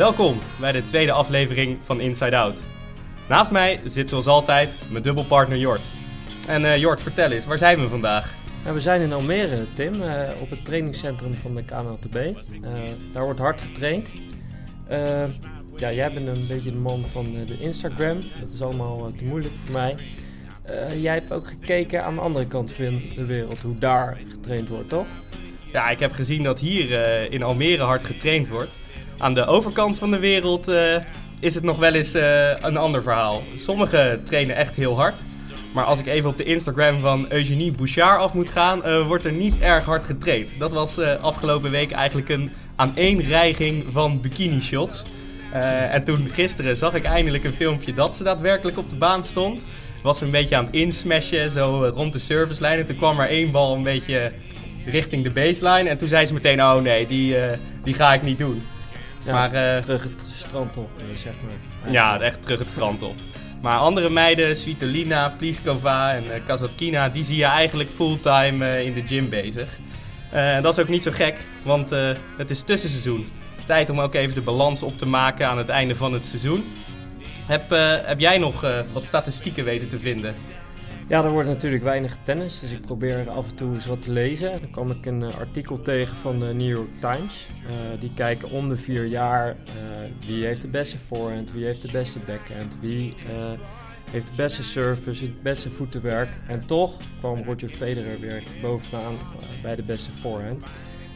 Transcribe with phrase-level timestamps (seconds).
[0.00, 2.62] Welkom bij de tweede aflevering van Inside Out.
[3.28, 5.86] Naast mij zit zoals altijd mijn dubbelpartner Jort.
[6.48, 8.34] En uh, Jort, vertel eens, waar zijn we vandaag?
[8.62, 12.14] Nou, we zijn in Almere, Tim, uh, op het trainingscentrum van de KNLTB.
[12.14, 12.70] Uh,
[13.12, 14.12] daar wordt hard getraind.
[15.76, 18.22] ja, jij bent een beetje de man van de Instagram.
[18.40, 19.96] Dat is allemaal te moeilijk voor mij.
[20.96, 24.88] jij hebt ook gekeken aan de andere kant van de wereld, hoe daar getraind wordt,
[24.88, 25.06] toch?
[25.72, 26.90] Ja, ik heb gezien dat hier
[27.32, 28.78] in Almere hard getraind wordt.
[29.20, 30.96] Aan de overkant van de wereld uh,
[31.40, 33.42] is het nog wel eens uh, een ander verhaal.
[33.56, 35.22] Sommigen trainen echt heel hard.
[35.72, 39.24] Maar als ik even op de Instagram van Eugenie Bouchard af moet gaan, uh, wordt
[39.24, 40.58] er niet erg hard getraind.
[40.58, 45.04] Dat was afgelopen week eigenlijk een aaneenreiging van bikini shots.
[45.90, 49.64] en toen gisteren zag ik eindelijk een filmpje dat ze daadwerkelijk op de baan stond.
[50.02, 52.78] Was ze een beetje aan het insmashen, zo rond de servicelijn.
[52.78, 54.32] En toen kwam er één bal een beetje
[54.84, 55.88] richting de baseline.
[55.88, 57.36] En toen zei ze meteen, oh nee, die,
[57.82, 58.62] die ga ik niet doen.
[59.24, 61.92] Ja, maar, uh, terug het strand op, eh, zeg maar.
[61.92, 63.14] Ja, echt terug het strand op.
[63.60, 69.02] Maar andere meiden, Svitolina, Pliskova en uh, Kazatkina, die zie je eigenlijk fulltime in de
[69.06, 69.78] gym bezig.
[70.62, 71.90] Dat is ook niet zo gek, want
[72.36, 73.28] het is tussenseizoen.
[73.64, 76.64] Tijd om ook even de balans op te maken aan het einde van het seizoen.
[77.46, 77.70] Heb,
[78.06, 78.60] heb jij nog
[78.92, 80.34] wat statistieken weten te vinden?
[81.10, 84.10] Ja, er wordt natuurlijk weinig tennis, dus ik probeer af en toe eens wat te
[84.10, 84.50] lezen.
[84.60, 87.48] Dan kwam ik een uh, artikel tegen van de New York Times.
[87.62, 89.56] Uh, die kijken om de vier jaar
[90.26, 93.14] wie heeft de beste forehand, wie heeft de beste backhand, wie
[94.10, 96.28] heeft de beste service, het beste voetenwerk.
[96.46, 99.14] En toch kwam Roger Federer weer bovenaan
[99.62, 100.64] bij de beste forehand.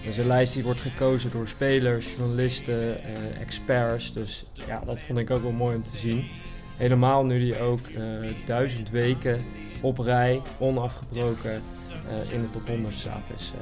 [0.04, 2.96] Dus een lijst die wordt gekozen door spelers, journalisten,
[3.40, 4.12] experts.
[4.12, 6.24] Dus ja, dat vond ik ook wel mooi om te zien.
[6.76, 7.80] Helemaal nu die ook
[8.46, 9.40] duizend weken
[9.84, 11.62] op rij, onafgebroken
[12.08, 13.28] uh, in de top 100 staat.
[13.36, 13.52] Dus,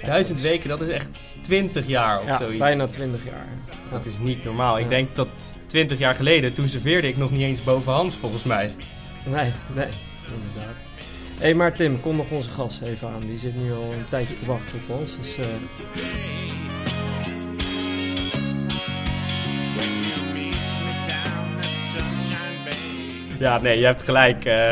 [0.00, 2.58] uh, Duizend weken, dat is echt 20 jaar of ja, zoiets.
[2.58, 3.46] bijna 20 jaar.
[3.90, 4.78] Dat is niet normaal.
[4.78, 5.28] Ik denk dat
[5.66, 8.74] 20 jaar geleden, toen serveerde ik nog niet eens boven Hans volgens mij.
[9.24, 9.88] Nee, nee,
[10.26, 10.76] inderdaad.
[11.34, 13.20] Hé, hey, maar Tim, kom nog onze gast even aan.
[13.20, 15.16] Die zit nu al een tijdje te wachten op ons.
[15.16, 15.44] Dus, uh...
[23.38, 24.44] Ja, nee, je hebt gelijk.
[24.44, 24.70] Uh,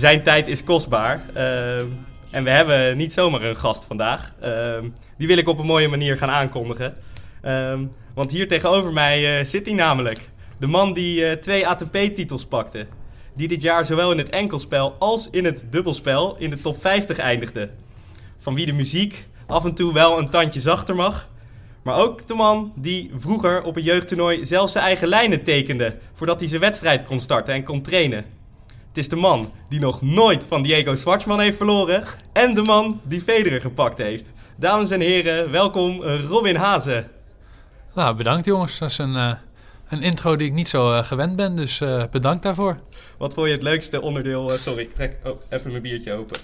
[0.00, 1.20] zijn tijd is kostbaar.
[1.34, 1.86] Ehm,
[2.30, 4.34] en we hebben niet zomaar een gast vandaag.
[4.40, 4.88] Ehm,
[5.18, 6.94] die wil ik op een mooie manier gaan aankondigen.
[7.42, 7.84] Ehm,
[8.14, 10.18] want hier tegenover mij uh, zit hij namelijk.
[10.58, 12.86] De man die uh, twee ATP-titels pakte.
[13.34, 17.18] Die dit jaar zowel in het enkelspel als in het dubbelspel in de top 50
[17.18, 17.70] eindigde.
[18.38, 21.28] Van wie de muziek af en toe wel een tandje zachter mag.
[21.82, 25.96] Maar ook de man die vroeger op een jeugdtoernooi zelfs zijn eigen lijnen tekende.
[26.14, 28.24] Voordat hij zijn wedstrijd kon starten en kon trainen.
[28.90, 32.04] Het is de man die nog nooit van Diego Schwartzman heeft verloren.
[32.32, 34.32] En de man die Federer gepakt heeft.
[34.56, 37.10] Dames en heren, welkom Robin Hazen.
[37.94, 38.78] Nou, bedankt jongens.
[38.78, 39.32] Dat is een, uh,
[39.88, 42.78] een intro die ik niet zo uh, gewend ben, dus uh, bedankt daarvoor.
[43.18, 44.48] Wat vond je het leukste onderdeel?
[44.48, 46.40] sorry, ik trek oh, even mijn biertje open.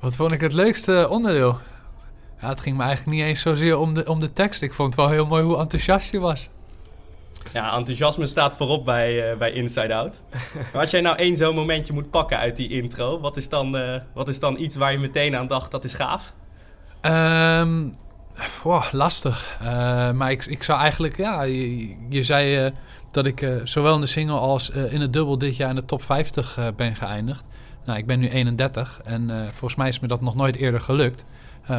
[0.00, 1.58] Wat vond ik het leukste onderdeel?
[2.40, 4.62] Ja, het ging me eigenlijk niet eens zozeer om de, om de tekst.
[4.62, 6.48] Ik vond het wel heel mooi hoe enthousiast je was.
[7.52, 10.20] Ja, enthousiasme staat voorop bij, uh, bij Inside Out.
[10.72, 13.76] maar als jij nou één zo'n momentje moet pakken uit die intro, wat is, dan,
[13.76, 16.32] uh, wat is dan iets waar je meteen aan dacht, dat is gaaf?
[17.02, 17.94] Um,
[18.92, 19.58] lastig.
[19.62, 19.66] Uh,
[20.10, 22.72] maar ik, ik zou eigenlijk, ja, je, je zei
[23.10, 26.02] dat ik zowel in de single als in het dubbel dit jaar in de top
[26.02, 27.44] 50 ben geëindigd.
[27.84, 31.24] Nou, ik ben nu 31 en volgens mij is me dat nog nooit eerder gelukt.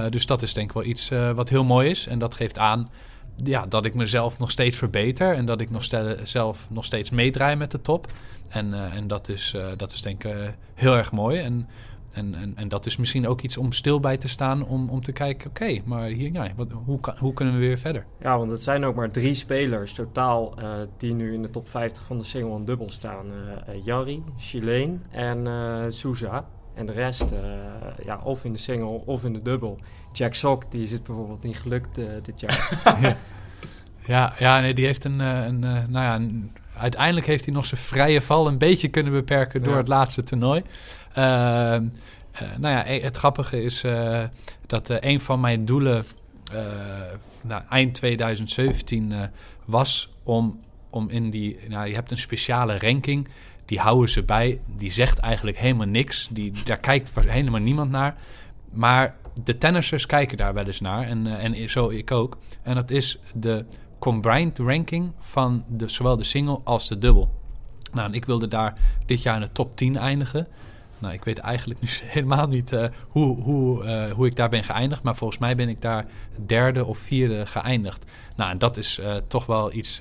[0.09, 2.07] dus dat is denk ik wel iets wat heel mooi is.
[2.07, 2.89] En dat geeft aan
[3.35, 5.85] ja, dat ik mezelf nog steeds verbeter en dat ik nog
[6.23, 8.07] zelf nog steeds meedraai met de top.
[8.49, 10.41] En, uh, en dat, is, uh, dat is denk ik uh,
[10.73, 11.39] heel erg mooi.
[11.39, 11.67] En,
[12.11, 15.01] en, en, en dat is misschien ook iets om stil bij te staan om, om
[15.01, 18.05] te kijken, oké, maar hier, ja, wat, hoe, hoe kunnen we weer verder?
[18.19, 20.55] Ja, want het zijn ook maar drie spelers totaal
[20.97, 23.25] die nu in de top 50 van de single en dubbel staan.
[23.83, 25.47] Jarry, Chileen en
[25.93, 26.45] Souza.
[26.73, 27.39] En de rest, uh,
[28.05, 29.79] ja, of in de single of in de dubbel.
[30.11, 32.69] Jack Sock, die is het bijvoorbeeld niet gelukt uh, dit jaar.
[34.05, 34.33] ja.
[34.39, 37.81] ja, nee, die heeft een, uh, een nou ja, een, uiteindelijk heeft hij nog zijn
[37.81, 40.63] vrije val een beetje kunnen beperken door het laatste toernooi.
[41.13, 41.85] Ehm,
[42.57, 43.83] nou ja, e-, het grappige is
[44.67, 46.05] dat een van mijn doelen
[47.43, 49.13] nou, eind 2017
[49.65, 50.59] was om,
[50.89, 53.27] om in die, nou, je hebt een speciale ranking
[53.65, 54.61] die houden ze bij.
[54.75, 56.27] Die zegt eigenlijk helemaal niks.
[56.31, 58.15] Die, daar kijkt helemaal niemand naar.
[58.71, 61.03] Maar de tennissers kijken daar wel eens naar.
[61.03, 62.37] En, uh, en zo ik ook.
[62.61, 63.65] En dat is de
[63.99, 67.41] combined ranking van de, zowel de single als de dubbel.
[67.93, 70.47] Nou, en ik wilde daar dit jaar in de top 10 eindigen.
[70.99, 74.63] Nou, ik weet eigenlijk nu helemaal niet uh, hoe, hoe, uh, hoe ik daar ben
[74.63, 75.03] geëindigd.
[75.03, 76.05] Maar volgens mij ben ik daar
[76.45, 78.11] derde of vierde geëindigd.
[78.35, 79.99] Nou, en dat is toch wel iets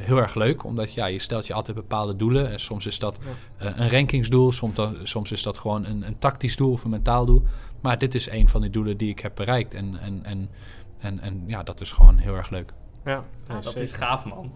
[0.00, 0.64] heel erg leuk.
[0.64, 2.50] Omdat ja, je stelt je altijd bepaalde doelen.
[2.50, 3.18] En soms is dat
[3.58, 4.52] een rankingsdoel.
[4.52, 7.42] Soms, dan, soms is dat gewoon een, een tactisch doel of een mentaal doel.
[7.80, 9.74] Maar dit is een van die doelen die ik heb bereikt.
[9.74, 10.50] En, en, en,
[10.98, 12.72] en, en ja, dat is gewoon heel erg leuk.
[13.04, 14.52] Ja, ja dat is gaaf, man.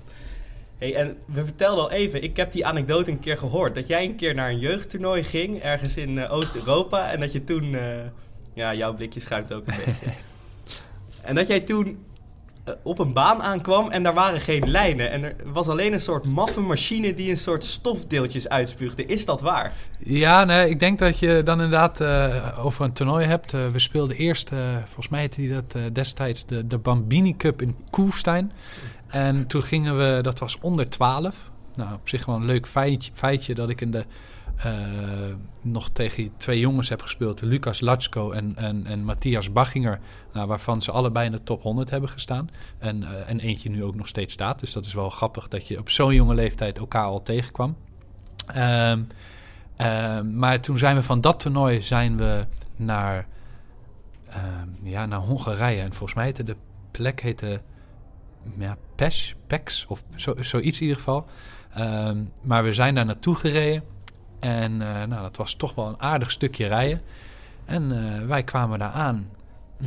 [0.79, 3.75] Hey, en we vertelden al even, ik heb die anekdote een keer gehoord.
[3.75, 7.11] Dat jij een keer naar een jeugdtoernooi ging, ergens in uh, Oost-Europa.
[7.11, 7.81] En dat je toen, uh,
[8.55, 10.06] ja, jouw blikje schuimt ook een beetje.
[11.23, 12.05] En dat jij toen
[12.82, 15.11] op een baan aankwam en daar waren geen lijnen.
[15.11, 19.06] En er was alleen een soort maffe machine die een soort stofdeeltjes uitspuugde.
[19.06, 19.72] Is dat waar?
[19.99, 22.02] Ja, nee, ik denk dat je dan inderdaad
[22.58, 23.52] over een toernooi hebt.
[23.52, 24.50] we speelden eerst,
[24.84, 28.52] volgens mij heette die dat destijds de, de Bambini Cup in Koelstein.
[29.06, 31.50] En toen gingen we, dat was onder 12.
[31.75, 34.05] Nou, op zich wel een leuk feitje, feitje dat ik in de,
[35.61, 37.41] nog tegen twee jongens heb gespeeld.
[37.41, 40.01] Lucas Latschko en, en, en Matthias Bachinger.
[40.33, 42.51] Nou, waarvan ze allebei in de top 100 hebben gestaan.
[42.79, 44.61] En, uh, en eentje nu ook nog steeds staat.
[44.61, 47.77] Dus dat is wel grappig dat je op zo'n jonge leeftijd elkaar al tegenkwam.
[48.56, 48.95] Uh,
[50.21, 52.47] maar toen zijn we van dat toernooi zijn we
[52.77, 53.27] naar,
[54.29, 55.81] ehm, ja, naar Hongarije.
[55.81, 56.57] En volgens mij heette de
[56.91, 57.61] plek heette
[58.59, 58.77] ja,
[59.47, 61.27] PES, of zo, zoiets in ieder geval.
[61.75, 63.83] Ehm, maar we zijn daar naartoe gereden.
[64.44, 67.02] En uh, nou, dat was toch wel een aardig stukje rijden.
[67.64, 69.29] En uh, wij kwamen daar aan.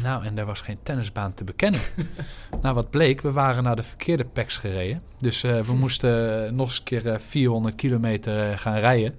[0.01, 1.80] Nou, en er was geen tennisbaan te bekennen.
[2.62, 5.01] nou, wat bleek, we waren naar de verkeerde PEX gereden.
[5.18, 9.15] Dus uh, we moesten nog eens een keer 400 kilometer gaan rijden.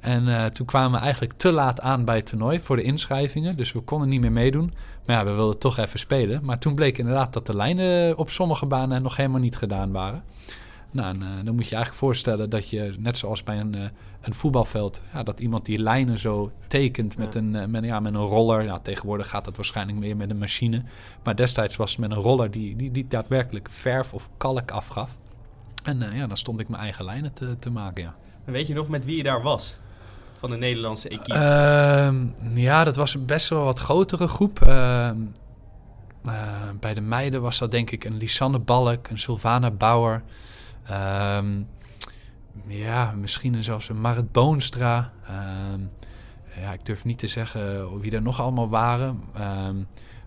[0.00, 3.56] En toen kwamen we eigenlijk te laat aan bij het toernooi voor de inschrijvingen.
[3.56, 4.72] Dus we konden niet meer meedoen.
[5.06, 6.44] Maar ja, we wilden toch even spelen.
[6.44, 10.22] Maar toen bleek inderdaad dat de lijnen op sommige banen nog helemaal niet gedaan waren.
[10.90, 13.82] Nou, en, uh, dan moet je eigenlijk voorstellen dat je, net zoals bij een, uh,
[14.20, 17.40] een voetbalveld, ja, dat iemand die lijnen zo tekent met, ja.
[17.40, 18.62] een, met, ja, met een roller.
[18.62, 20.82] Ja, tegenwoordig gaat dat waarschijnlijk meer met een machine.
[21.22, 25.16] Maar destijds was het met een roller die, die, die daadwerkelijk verf of kalk afgaf.
[25.82, 28.14] En ja, dan stond ik mijn eigen lijnen te, te maken, ja.
[28.44, 29.76] En weet je nog met wie je daar was?
[30.38, 31.38] van de Nederlandse equipe?
[31.38, 34.60] Uh, ja, dat was best wel wat grotere groep.
[34.66, 35.10] Uh,
[36.80, 40.22] bij de meiden was dat denk ik een Lisanne Balk, een Sylvana Bauer.
[40.88, 41.62] Ehm,
[42.66, 45.12] ja, misschien zelfs een Marit Boonstra.
[45.26, 45.80] Ehm,
[46.60, 49.20] ja, ik durf niet te zeggen wie er nog allemaal waren.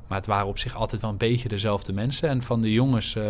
[0.08, 2.30] maar het waren op zich altijd wel een beetje dezelfde mensen.
[2.30, 3.26] En van de jongens uh,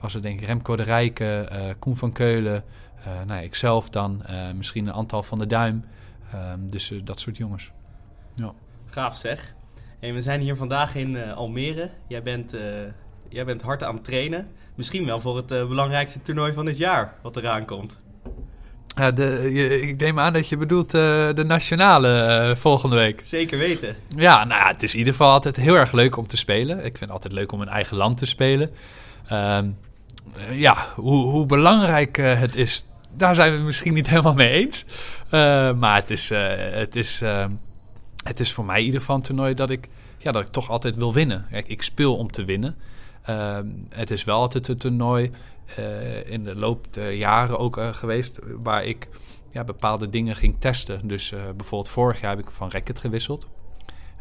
[0.00, 2.64] was het denk ik Remco de Rijken, uh, Koen van Keulen,
[2.98, 4.22] uh, nou, ikzelf dan,
[4.56, 5.84] misschien een aantal van de Duim.
[6.58, 7.72] Dus dat soort jongens.
[8.34, 8.52] Ja.
[8.86, 9.54] Gaaf zeg.
[10.00, 11.90] En we zijn hier vandaag in Almere.
[12.06, 12.56] Jij bent,
[13.28, 14.48] jij bent hard aan het trainen.
[14.74, 17.98] Misschien wel voor het belangrijkste toernooi van dit jaar wat eraan komt.
[18.96, 23.20] Ja, de, je, ik neem aan dat je bedoelt de nationale volgende week.
[23.24, 23.96] Zeker weten.
[24.16, 26.76] Ja, nou, het is in ieder geval altijd heel erg leuk om te spelen.
[26.76, 28.70] Ik vind het altijd leuk om in eigen land te spelen.
[29.32, 29.78] Um,
[30.50, 32.84] ja, hoe, hoe belangrijk het is
[33.18, 34.84] daar zijn we het misschien niet helemaal mee eens.
[35.78, 37.44] Maar het is, het, is, uh,
[38.24, 39.88] het is voor mij in ieder geval een toernooi dat ik,
[40.18, 41.46] ja, dat ik toch altijd wil winnen.
[41.50, 42.76] Kijk, ik speel om te winnen.
[43.88, 45.30] Het is wel altijd een toernooi
[46.24, 49.08] in de loop der jaren ook geweest waar ik
[49.50, 51.08] ja, bepaalde dingen ging testen.
[51.08, 53.46] Dus bijvoorbeeld vorig jaar heb ik van racket gewisseld.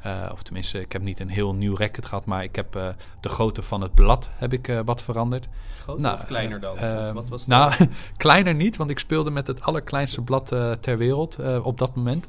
[0.05, 2.87] Uh, of tenminste, ik heb niet een heel nieuw racket gehad, maar ik heb uh,
[3.19, 5.47] de grootte van het blad heb ik uh, wat veranderd.
[5.81, 6.71] Groter nou, of kleiner dan?
[6.71, 7.73] Of wat was nou,
[8.17, 10.47] kleiner niet, want ik speelde met het allerkleinste blad
[10.79, 12.27] ter wereld op dat moment.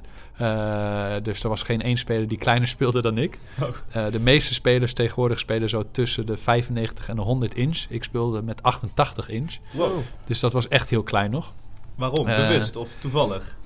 [1.24, 3.38] dus er was geen één speler die kleiner speelde dan ik.
[3.60, 4.10] Oh.
[4.10, 7.84] de meeste spelers tegenwoordig spelen zo tussen de 95 en de 100 inch.
[7.88, 9.56] Ik speelde met 88 inch.
[9.70, 9.98] Wow.
[10.26, 11.52] Dus dat was echt heel klein nog.
[11.94, 12.24] Waarom?
[12.24, 13.56] Bewust of toevallig?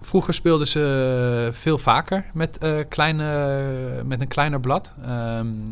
[0.00, 4.94] Vroeger speelden ze veel vaker met, uh, kleine, met een kleiner blad.
[5.00, 5.08] Um,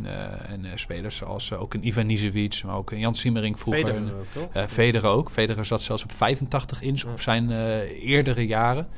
[0.05, 0.11] uh,
[0.49, 3.85] en spelers zoals ook een Ivan Nizevic, maar ook een Jan Simmering vroeger.
[3.85, 4.71] Federer ook, toch?
[4.71, 5.31] Federer ook.
[5.31, 7.11] Federer zat zelfs op 85 inch ja.
[7.11, 7.51] op zijn
[8.01, 8.89] eerdere jaren.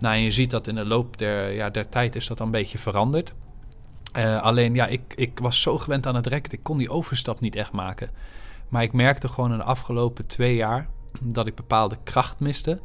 [0.00, 2.50] Nou, en je ziet dat in de loop der, ja, der tijd is dat een
[2.50, 3.32] beetje veranderd.
[4.40, 7.56] alleen, ja, ik, ik was zo gewend aan het racket, ik kon die overstap niet
[7.56, 8.10] echt maken.
[8.68, 10.88] Maar ik merkte gewoon in de afgelopen twee jaar
[11.22, 12.80] dat ik bepaalde kracht miste...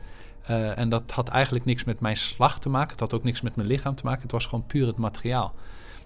[0.49, 2.91] Uh, en dat had eigenlijk niks met mijn slag te maken.
[2.91, 4.21] Het had ook niks met mijn lichaam te maken.
[4.21, 5.53] Het was gewoon puur het materiaal.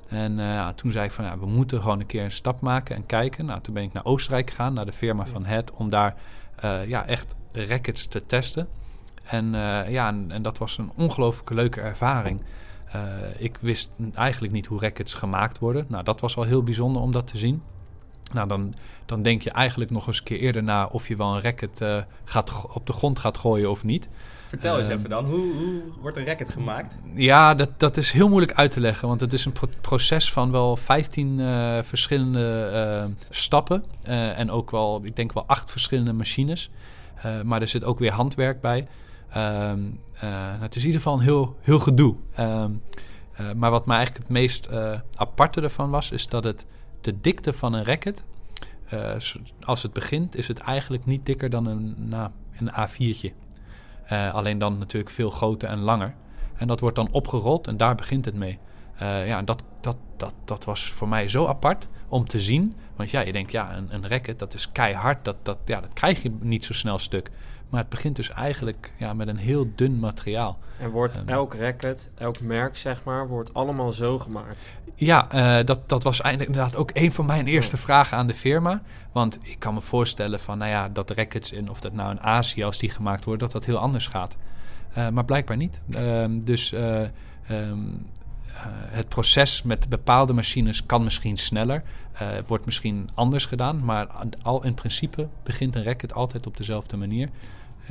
[0.10, 2.62] En uh, ja, toen zei ik van ja, we moeten gewoon een keer een stap
[2.62, 3.46] maken en kijken.
[3.46, 6.16] Nou, toen ben ik naar Oostenrijk gegaan, naar de firma van Het, om daar
[6.64, 8.68] uh, ja, echt rackets te testen.
[9.24, 9.52] En
[9.90, 12.42] ja, en, en, dat was een ongelooflijke leuke ervaring.
[13.38, 15.86] ik wist eigenlijk niet hoe rackets gemaakt worden.
[15.88, 17.62] Nou, dat was wel heel bijzonder om dat te zien.
[18.34, 18.74] Nou, dan,
[19.06, 21.82] dan denk je eigenlijk nog eens een keer eerder na of je wel een racket
[21.82, 24.08] uh, gaat, op de grond gaat gooien of niet.
[24.48, 26.96] Vertel eens even dan, hoe, hoe, wordt een racket gemaakt?
[27.14, 30.52] Ja, dat, dat is heel moeilijk uit te leggen, want het is een proces van
[30.52, 32.70] wel 15 uh, verschillende
[33.08, 33.84] uh, stappen
[34.36, 36.70] en ook wel, ik denk wel acht verschillende machines.
[37.44, 38.88] maar er zit ook weer handwerk bij.
[39.30, 39.80] Ehm,
[40.60, 42.16] het is in ieder geval een heel, heel gedoe.
[42.36, 42.72] Ehm,
[43.56, 44.70] maar wat mij eigenlijk het meest
[45.16, 46.66] aparte ervan was, is dat het
[47.06, 48.24] de dikte van een racket,
[49.62, 52.14] als het begint, is het eigenlijk niet dikker dan een,
[52.58, 53.34] een A4'tje.
[54.12, 56.14] Uh, alleen dan natuurlijk veel groter en langer.
[56.56, 58.60] En dat wordt dan opgerold en daar begint het mee.
[59.02, 62.76] Uh, ja, dat, dat, dat, dat was voor mij zo apart om te zien.
[62.96, 65.26] Want ja, je denkt, ja, een, een racket, dat is keihard.
[65.26, 67.32] Dat, dat, ja, dat krijg je niet zo snel stuk.
[67.70, 70.60] Maar het begint dus eigenlijk ja, met een heel dun materiaal.
[70.80, 74.70] En wordt um, elk racket, elk merk zeg maar, wordt allemaal zo gemaakt?
[74.96, 75.28] Ja,
[75.60, 78.82] uh, dat, dat was eigenlijk inderdaad ook een van mijn eerste vragen aan de firma.
[79.12, 82.22] Want ik kan me voorstellen van, nou ja, dat rackets in, of dat nou in
[82.22, 84.38] Azië als die gemaakt wordt, dat dat heel anders gaat.
[84.98, 85.82] Uh, maar blijkbaar niet.
[85.90, 86.74] Uh, dus
[87.52, 88.06] um,
[88.90, 91.84] het proces met bepaalde machines kan misschien sneller,
[92.48, 93.86] wordt misschien anders gedaan.
[93.86, 94.08] Maar
[94.42, 97.30] al in principe begint een racket altijd op dezelfde manier.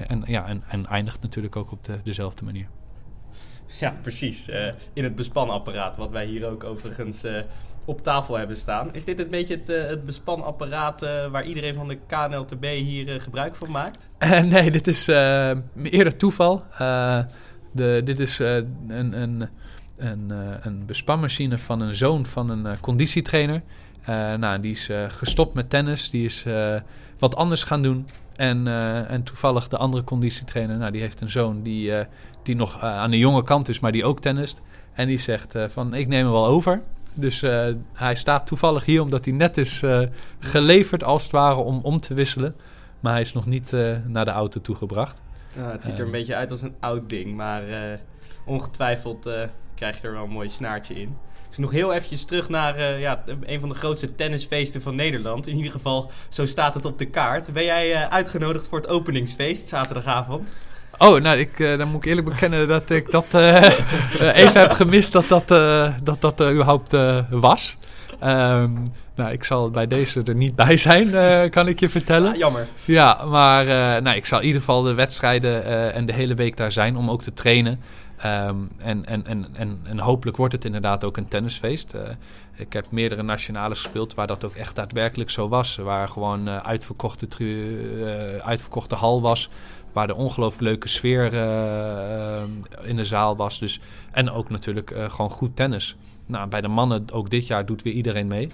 [0.07, 2.67] En, ja, en, en eindigt natuurlijk ook op de, dezelfde manier.
[3.81, 4.49] Ja, precies.
[4.49, 7.39] Uh, in het bespanapparaat, wat wij hier ook overigens uh,
[7.85, 8.95] op tafel hebben staan.
[8.95, 13.57] Is dit een beetje het, uh, het bespanapparaat waar iedereen van de KNLTB hier gebruik
[13.57, 14.11] van maakt?
[14.53, 15.07] nee, dit is
[15.83, 16.63] eerder toeval.
[17.73, 19.49] de, dit is een, een,
[19.97, 20.33] een,
[20.63, 23.63] een bespanmachine van een zoon van een conditietrainer.
[24.39, 26.11] nou, die is gestopt met tennis.
[26.11, 26.45] Die is
[27.19, 28.07] wat anders gaan doen.
[28.37, 32.01] En, uh, en toevallig de andere conditietrainer, nou, die heeft een zoon die, uh,
[32.43, 34.61] die nog uh, aan de jonge kant is, maar die ook tennist.
[34.93, 36.83] En die zegt van, ik neem hem wel over.
[37.15, 37.41] Dus
[37.93, 39.83] hij staat toevallig hier omdat hij net is
[40.39, 42.55] geleverd als het ware om om te wisselen.
[43.01, 43.73] Maar hij is nog niet
[44.07, 45.23] naar de auto toegebracht.
[45.57, 47.63] Ja, het ziet er een beetje uit als een oud ding, maar
[48.45, 49.31] ongetwijfeld
[49.75, 51.17] krijg je er wel een mooi snaartje in.
[51.57, 55.47] Dus nog heel eventjes terug naar uh, ja, een van de grootste tennisfeesten van Nederland.
[55.47, 57.53] In ieder geval, zo staat het op de kaart.
[57.53, 60.49] Ben jij uh, uitgenodigd voor het openingsfeest zaterdagavond?
[60.99, 65.13] Oh, nou, ik, uh, dan moet ik eerlijk bekennen dat ik dat even heb gemist
[65.13, 65.49] dat dat,
[66.03, 66.97] dat, dat er überhaupt
[67.31, 67.77] was.
[68.25, 68.83] Um,
[69.15, 72.33] nou, ik zal bij deze er niet bij zijn, kan ik je vertellen.
[72.33, 72.67] Ja, jammer.
[72.85, 73.65] Ja, maar
[74.03, 75.65] nou, ik zal in ieder geval de wedstrijden
[75.95, 77.81] en de hele week daar zijn om ook te trainen.
[78.25, 81.95] Um, en, en, en, en, en, hopelijk wordt het inderdaad ook een tennisfeest.
[81.95, 82.01] Uh,
[82.55, 85.77] ik heb meerdere nationales gespeeld waar dat ook echt daadwerkelijk zo was.
[85.77, 89.49] Waar gewoon uh, uitverkochte, uh, uitverkochte hal was.
[89.93, 91.25] Waar de ongelooflijk leuke sfeer
[92.83, 93.59] in de zaal was.
[93.59, 95.97] Dus, en ook natuurlijk gewoon goed tennis.
[96.27, 98.49] Nou, bij de mannen ook dit jaar doet weer iedereen mee.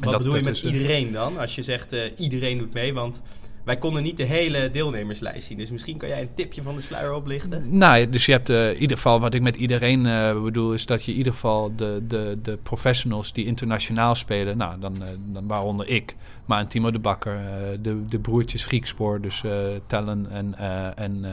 [0.00, 1.38] Wat dat, bedoel je met iedereen dan?
[1.38, 3.22] Als je zegt iedereen doet mee, want
[3.64, 5.58] wij konden niet de hele deelnemerslijst zien.
[5.58, 7.78] Dus misschien kan jij een tipje van de sluier oplichten?
[7.78, 10.86] Nou, dus je hebt uh, in ieder geval, wat ik met iedereen uh, bedoel, is
[10.86, 15.08] dat je in ieder geval de, de, de professionals die internationaal spelen, nou, dan, uh,
[15.32, 17.40] dan waaronder ik, maar een Timo de Bakker,
[17.80, 19.42] de, de broertjes Griekspoor, dus
[19.86, 20.58] Tellen en,
[20.96, 21.24] en,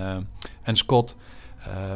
[0.63, 1.15] en Scott.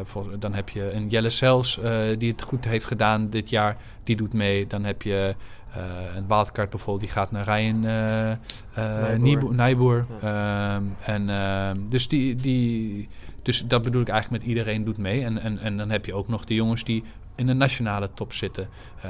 [0.04, 1.80] Voor, dan heb je een Jelle Sels
[2.18, 3.78] die het goed heeft gedaan dit jaar.
[4.04, 4.68] Die doet mee.
[4.68, 5.36] Dan heb je
[5.78, 10.06] uh, een wildcard bijvoorbeeld, die gaat naar Ryan uh, Nijboer.
[10.22, 10.78] Ja.
[10.78, 13.10] Uh, en, ehm, dus, die, die,
[13.42, 15.24] dus dat bedoel ik eigenlijk met iedereen doet mee.
[15.24, 17.04] En, en, en dan heb je ook nog de jongens die
[17.36, 18.68] in de nationale top zitten.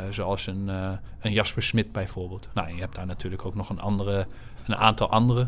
[0.10, 0.68] Zoals een,
[1.20, 2.50] een Jasper Smit bijvoorbeeld.
[2.54, 4.28] Nou, je hebt daar natuurlijk ook nog een, andere,
[4.68, 5.48] een aantal andere.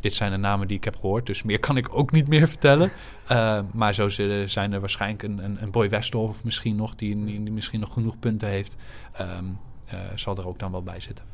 [0.00, 2.48] Dit zijn de namen die ik heb gehoord, dus meer kan ik ook niet meer
[2.48, 2.90] vertellen.
[3.72, 4.08] maar zo
[4.46, 8.18] zijn er waarschijnlijk een, een, een Boy Westhoff misschien nog, die, die, misschien nog genoeg
[8.18, 8.76] punten heeft.
[9.20, 9.58] Um,
[9.94, 11.24] uh, zal er ook dan wel bij zitten.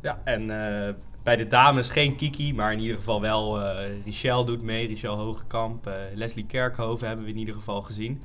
[0.00, 4.44] Ja, en uh, bij de dames geen Kiki, maar in ieder geval wel uh, Richel
[4.44, 4.86] doet mee.
[4.86, 8.22] Richel Hogekamp, Leslie Kerkhoven hebben we in ieder geval gezien.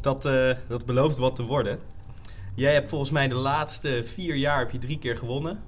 [0.00, 0.22] Dat,
[0.68, 1.78] dat belooft wat te worden.
[2.54, 5.62] Jij hebt volgens mij de laatste vier jaar heb je drie keer gewonnen.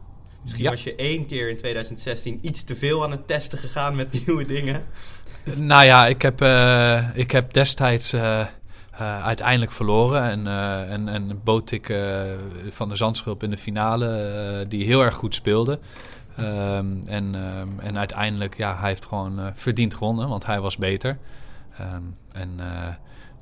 [0.49, 0.71] Misschien ja.
[0.71, 4.45] was je één keer in 2016 iets te veel aan het testen gegaan met nieuwe
[4.45, 4.83] dingen.
[5.57, 6.41] Nou ja, ik heb,
[7.15, 8.47] ik heb destijds uh,
[9.23, 10.23] uiteindelijk verloren.
[10.23, 10.47] En,
[10.89, 12.21] en, en Botik uh,
[12.71, 15.79] van de Zandschulp in de finale, die heel erg goed speelde.
[16.41, 21.19] Um, en, um, en uiteindelijk, ja, hij heeft gewoon verdiend gewonnen, want hij was beter.
[21.81, 22.61] Um, en,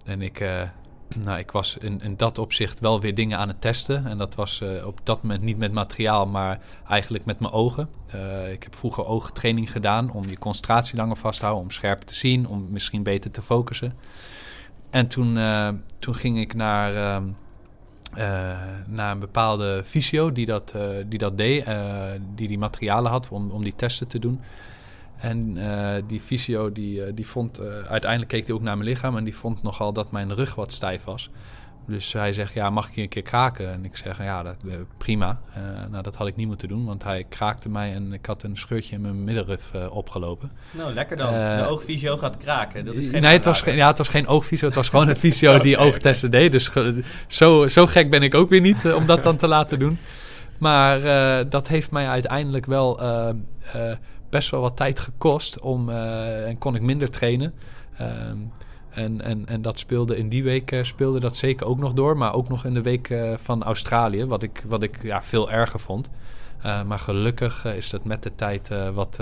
[0.05, 0.45] en ik,
[1.25, 4.07] nou, ik was in, in dat opzicht wel weer dingen aan het testen.
[4.07, 7.89] En dat was op dat moment niet met materiaal, maar eigenlijk met mijn ogen.
[8.53, 12.15] ik heb vroeger oogtraining gedaan om je concentratie langer vast te houden, om scherper te
[12.15, 13.95] zien, om misschien beter te focussen.
[14.91, 17.31] En toen, uh, toen ging ik naar, uh,
[18.87, 20.75] naar een bepaalde fysio die dat,
[21.07, 21.67] die, dat deed,
[22.35, 24.41] die die materialen had om, om die testen te doen.
[25.17, 25.59] En
[26.07, 29.63] die fysio die, die vond, uiteindelijk keek hij ook naar mijn lichaam en die vond
[29.63, 31.31] nogal dat mijn rug wat stijf was.
[31.87, 33.73] Dus hij zegt, ja, mag ik je een keer kraken?
[33.73, 34.57] En ik zeg, ja, dat,
[34.99, 35.41] prima.
[35.51, 38.43] Uh, nou, dat had ik niet moeten doen, want hij kraakte mij en ik had
[38.43, 40.53] een scheurtje in mijn middenrug uh, opgelopen.
[40.71, 41.35] Nou, lekker dan.
[41.35, 42.85] Uh, de oogfysio gaat kraken.
[42.85, 45.09] Dat is geen nee, het was, geen, ja, het was geen oogfysio, het was gewoon
[45.09, 45.63] een fysio okay.
[45.69, 46.53] die oogtesten deed.
[46.53, 46.71] Dus
[47.27, 49.99] zo, zo gek ben ik ook weer niet om dat dan te laten doen.
[50.59, 51.01] Maar
[51.49, 53.01] dat heeft mij uiteindelijk wel
[54.31, 57.55] best wel wat tijd gekost om, en kon ik minder trainen.
[57.97, 58.39] Ehm,
[58.91, 62.17] en, en, en dat speelde in die week uh, speelde dat zeker ook nog door.
[62.17, 64.25] Maar ook nog in de week uh, van Australië.
[64.25, 66.11] Wat ik, wat ik ja, veel erger vond.
[66.87, 69.19] Maar gelukkig is dat met de tijd wat.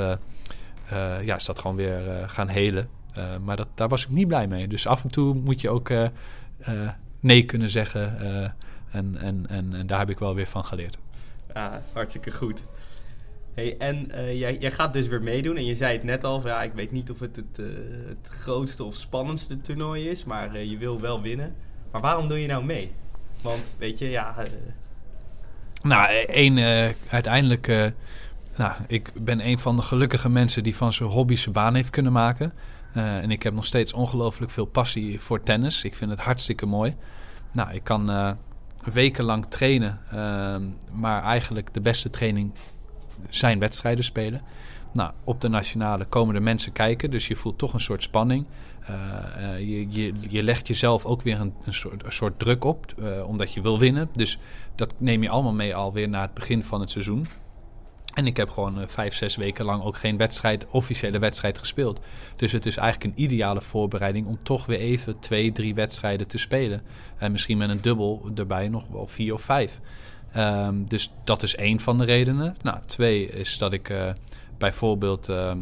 [1.23, 2.88] ja, is dat gewoon weer gaan helen.
[3.44, 4.68] maar dat, daar was ik niet blij mee.
[4.68, 5.92] Dus af en toe moet je ook
[7.20, 8.18] nee kunnen zeggen.
[8.90, 10.99] en, en, en, en daar heb ik wel weer van geleerd.
[11.54, 12.62] Ja, hartstikke goed.
[13.54, 15.56] Hey, en uh, jij, jij, gaat dus weer meedoen.
[15.56, 17.56] En je zei het net al, ja, ik weet niet of het het,
[18.08, 21.54] het grootste of spannendste toernooi is, maar uh, je wil wel winnen.
[21.92, 22.92] Maar waarom doe je nou mee?
[23.42, 24.34] Want weet je, ja.
[25.82, 26.58] Nou, één,
[27.08, 27.92] uiteindelijk.
[28.56, 31.90] nou, ik ben een van de gelukkige mensen die van zijn hobby zijn baan heeft
[31.90, 32.52] kunnen maken.
[32.92, 35.84] en ik heb nog steeds ongelooflijk veel passie voor tennis.
[35.84, 36.96] Ik vind het hartstikke mooi.
[37.52, 38.37] Nou, ik kan
[38.92, 42.52] wekenlang trainen, ehm, maar eigenlijk de beste training
[43.28, 44.43] zijn wedstrijden spelen.
[44.93, 48.47] Nou, op de nationale komen er mensen kijken, dus je voelt toch een soort spanning.
[48.90, 52.95] Uh, je, je, je, legt jezelf ook weer een, een, soort, een soort, druk op,
[52.99, 54.09] uh, omdat je wil winnen.
[54.12, 54.38] Dus
[54.75, 57.26] dat neem je allemaal mee alweer naar het begin van het seizoen.
[58.14, 62.00] En ik heb gewoon uh, vijf, zes weken lang ook geen wedstrijd, officiële wedstrijd gespeeld.
[62.37, 66.38] Dus het is eigenlijk een ideale voorbereiding om toch weer even twee, drie wedstrijden te
[66.38, 66.83] spelen.
[67.16, 69.81] En misschien met een dubbel erbij nog wel vier of vijf.
[70.37, 72.55] Um, dus dat is één van de redenen.
[72.62, 74.11] Nou, twee is dat ik uh,
[74.59, 75.29] bijvoorbeeld.
[75.29, 75.53] Uh,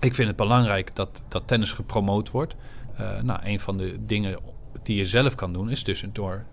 [0.00, 2.54] ik vind het belangrijk dat, dat tennis gepromoot wordt.
[3.00, 4.38] Uh, nou, een van de dingen
[4.82, 6.44] die je zelf kan doen is dus door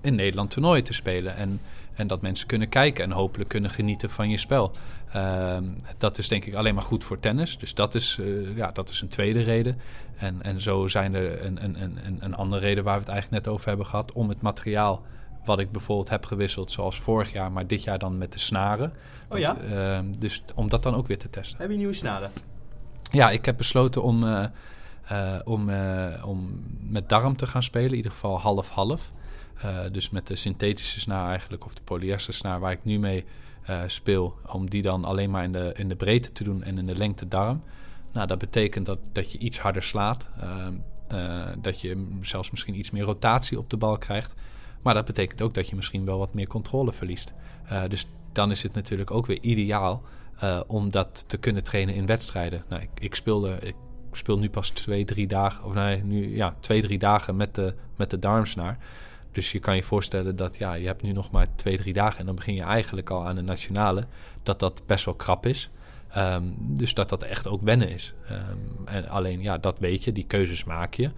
[0.00, 1.36] in Nederland toernooien te spelen.
[1.36, 1.60] En,
[1.94, 4.72] en dat mensen kunnen kijken en hopelijk kunnen genieten van je spel.
[5.16, 5.56] Uh,
[5.98, 7.58] dat is denk ik alleen maar goed voor tennis.
[7.58, 9.78] Dus dat is, uh, ja, dat is een tweede reden.
[10.16, 13.44] En, en zo zijn er een, een, een, een andere reden waar we het eigenlijk
[13.44, 14.12] net over hebben gehad.
[14.12, 15.02] Om het materiaal
[15.46, 18.92] wat ik bijvoorbeeld heb gewisseld, zoals vorig jaar, maar dit jaar dan met de snaren.
[19.28, 19.56] Oh ja?
[19.70, 21.60] Uh, dus om dat dan ook weer te testen.
[21.60, 22.30] Heb je nieuwe snaren?
[23.12, 24.44] Ja, ik heb besloten om, uh,
[25.12, 25.70] uh, om,
[26.24, 29.10] om met darm te gaan spelen, in ieder geval half-half.
[29.92, 33.24] dus met de synthetische snaar eigenlijk, of de polyester snaar waar ik nu mee
[33.86, 36.86] speel, om die dan alleen maar in de, in de breedte te doen en in
[36.86, 37.62] de lengte darm.
[38.12, 40.28] Nou, dat betekent dat, dat je iets harder slaat.
[40.40, 40.74] Ehm,
[41.60, 44.34] dat je zelfs misschien iets meer rotatie op de bal krijgt.
[44.86, 47.32] Maar dat betekent ook dat je misschien wel wat meer controle verliest.
[47.72, 50.02] Uh, dus dan is het natuurlijk ook weer ideaal
[50.42, 52.64] uh, om dat te kunnen trainen in wedstrijden.
[52.68, 53.74] Nou, ik, ik, speelde, ik
[54.12, 57.74] speel nu pas twee, drie dagen, of nee, nu ja, twee, drie dagen met de,
[57.96, 58.78] met de darmsnaar.
[59.32, 62.20] Dus je kan je voorstellen dat ja, je hebt nu nog maar twee, drie dagen
[62.20, 64.06] en dan begin je eigenlijk al aan de nationale.
[64.42, 65.70] Dat dat best wel krap is.
[66.16, 68.14] Um, dus dat dat echt ook wennen is.
[68.30, 71.10] Um, en alleen ja, dat weet je, die keuzes maak je.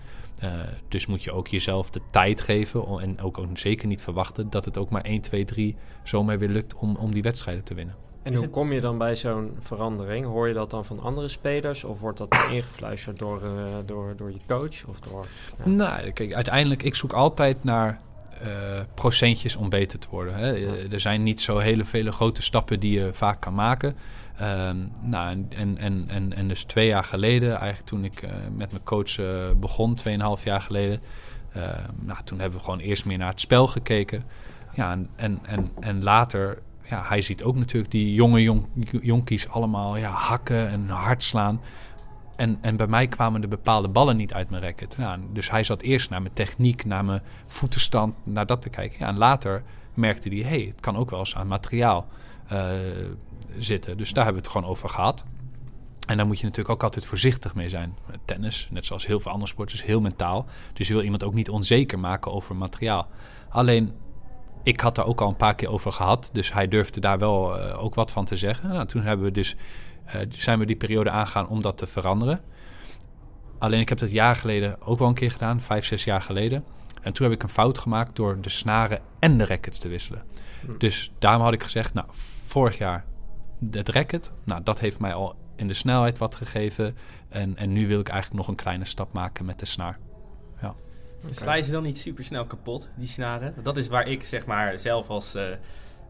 [0.45, 0.51] Uh,
[0.89, 4.65] dus moet je ook jezelf de tijd geven en ook, ook, zeker niet verwachten dat
[4.65, 7.95] het ook maar 1, 2, 3 zomaar weer lukt om, om die wedstrijden te winnen.
[8.23, 10.27] En hoe kom je dan bij zo'n verandering?
[10.27, 14.31] Hoor je dat dan van andere spelers of wordt dat ingefluisterd door, uh, door, door
[14.31, 14.85] je coach?
[14.87, 15.27] Of door,
[15.59, 15.71] ja.
[15.71, 18.01] Nou, kijk, uiteindelijk, ik zoek altijd naar
[18.43, 18.49] uh,
[18.95, 20.35] procentjes om beter te worden.
[20.35, 20.53] Hè.
[20.93, 23.97] Er zijn niet zo hele vele grote stappen die je vaak kan maken.
[24.43, 28.71] Um, nou, en, en, en, en dus twee jaar geleden, eigenlijk toen ik uh, met
[28.71, 31.01] mijn coach uh, begon, tweeënhalf jaar geleden,
[31.57, 31.63] uh,
[32.01, 34.25] nou, toen hebben we gewoon eerst meer naar het spel gekeken.
[34.75, 38.67] Ja, en, en, en, en later, ja, hij ziet ook natuurlijk die jonge jong,
[39.03, 41.61] jonkies allemaal ja, hakken en hard slaan.
[42.37, 44.97] En, en bij mij kwamen de bepaalde ballen niet uit mijn racket.
[44.97, 48.99] Nou, dus hij zat eerst naar mijn techniek, naar mijn voetenstand, naar dat te kijken.
[48.99, 49.63] Ja, en later
[49.95, 52.07] merkte hij, hey, het kan ook wel eens aan materiaal.
[52.53, 52.63] Uh,
[53.59, 53.97] zitten.
[53.97, 55.25] Dus daar hebben we het gewoon over gehad.
[56.07, 57.97] En daar moet je natuurlijk ook altijd voorzichtig mee zijn.
[58.25, 60.47] Tennis, net zoals heel veel andere sporten, is heel mentaal.
[60.73, 63.09] Dus je wil iemand ook niet onzeker maken over materiaal.
[63.49, 63.93] Alleen,
[64.63, 66.31] ik had daar ook al een paar keer over gehad.
[66.33, 68.69] Dus hij durfde daar wel uh, ook wat van te zeggen.
[68.69, 69.57] Nou, toen hebben we dus,
[70.07, 72.41] uh, zijn we die periode aangaan om dat te veranderen.
[73.59, 76.65] Alleen ik heb dat jaar geleden ook wel een keer gedaan, vijf, zes jaar geleden.
[77.03, 80.23] En toen heb ik een fout gemaakt door de snaren en de rackets te wisselen.
[80.61, 80.79] Hm.
[80.79, 82.07] Dus daarom had ik gezegd, nou,
[82.47, 83.05] vorig jaar
[83.71, 86.97] het racket, nou, dat heeft mij al in de snelheid wat gegeven.
[87.29, 89.99] En, en nu wil ik eigenlijk nog een kleine stap maken met de snaar.
[90.63, 90.75] Ja.
[91.31, 93.55] Sla je ze dan niet super snel kapot, die snaren?
[93.63, 95.43] Dat is waar ik zeg maar zelf als uh,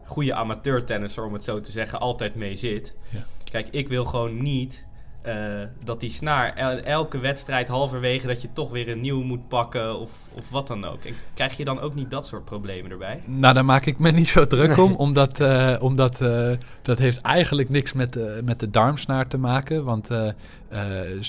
[0.05, 2.95] goede amateurtennisser, om het zo te zeggen, altijd mee zit.
[3.09, 3.25] Ja.
[3.51, 4.85] Kijk, ik wil gewoon niet
[5.29, 9.99] uh, dat die snaar elke wedstrijd halverwege dat je toch weer een nieuw moet pakken
[9.99, 11.03] of, of wat dan ook.
[11.03, 13.21] En krijg je dan ook niet dat soort problemen erbij?
[13.25, 17.21] Nou, daar maak ik me niet zo druk om, omdat, uh, omdat uh, dat heeft
[17.21, 19.83] eigenlijk niks met, met de darmsnaar te maken.
[19.83, 20.09] Want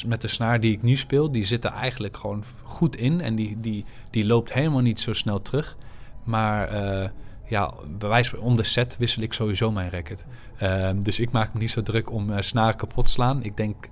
[0.06, 3.34] met de snaar die ik nu speel, die zit er eigenlijk gewoon goed in en
[3.34, 5.76] die, die, die loopt helemaal niet zo snel terug.
[6.24, 6.68] Maar
[7.50, 10.24] ja, bij wijze van om de set wissel ik sowieso mijn racket.
[10.62, 13.42] Um, dus ik maak me niet zo druk om uh, snaren kapot te slaan.
[13.42, 13.88] Ik denk,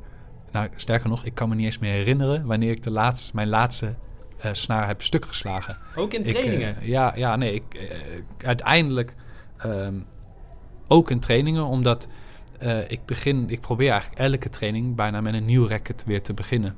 [0.50, 3.48] nou sterker nog, ik kan me niet eens meer herinneren wanneer ik de laatste, mijn
[3.48, 3.94] laatste
[4.44, 5.76] uh, snaar heb stuk geslagen.
[5.96, 6.76] Ook in trainingen?
[6.76, 7.92] Ik, uh, ja, ja, nee, ik,
[8.44, 9.14] uiteindelijk
[9.64, 10.06] um,
[10.88, 12.08] ook in trainingen, omdat
[12.88, 16.74] ik begin, ik probeer eigenlijk elke training bijna met een nieuw racket weer te beginnen.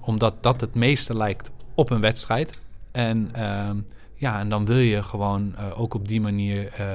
[0.00, 2.62] Omdat dat het meeste lijkt op een wedstrijd.
[2.92, 3.86] En um,
[4.22, 6.86] ja, en dan wil je gewoon uh, ook op die manier uh,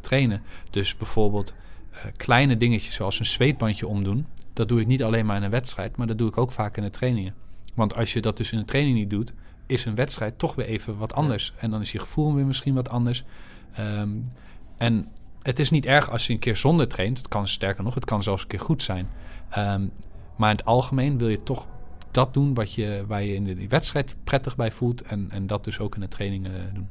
[0.00, 0.42] trainen.
[0.70, 1.54] Dus bijvoorbeeld
[1.92, 4.26] uh, kleine dingetjes zoals een zweetbandje omdoen.
[4.52, 6.76] Dat doe ik niet alleen maar in een wedstrijd, maar dat doe ik ook vaak
[6.76, 7.34] in de trainingen.
[7.74, 9.32] Want als je dat dus in een training niet doet,
[9.66, 11.52] is een wedstrijd toch weer even wat anders.
[11.58, 13.24] En dan is je gevoel weer misschien wat anders.
[13.78, 14.28] Um,
[14.76, 15.08] en
[15.42, 17.18] het is niet erg als je een keer zonder traint.
[17.18, 19.08] Het kan sterker nog, het kan zelfs een keer goed zijn.
[19.58, 19.90] Um,
[20.36, 21.66] maar in het algemeen wil je toch
[22.10, 25.02] dat doen wat je, waar je in de wedstrijd prettig bij voelt.
[25.02, 26.88] En, en dat dus ook in de trainingen doen.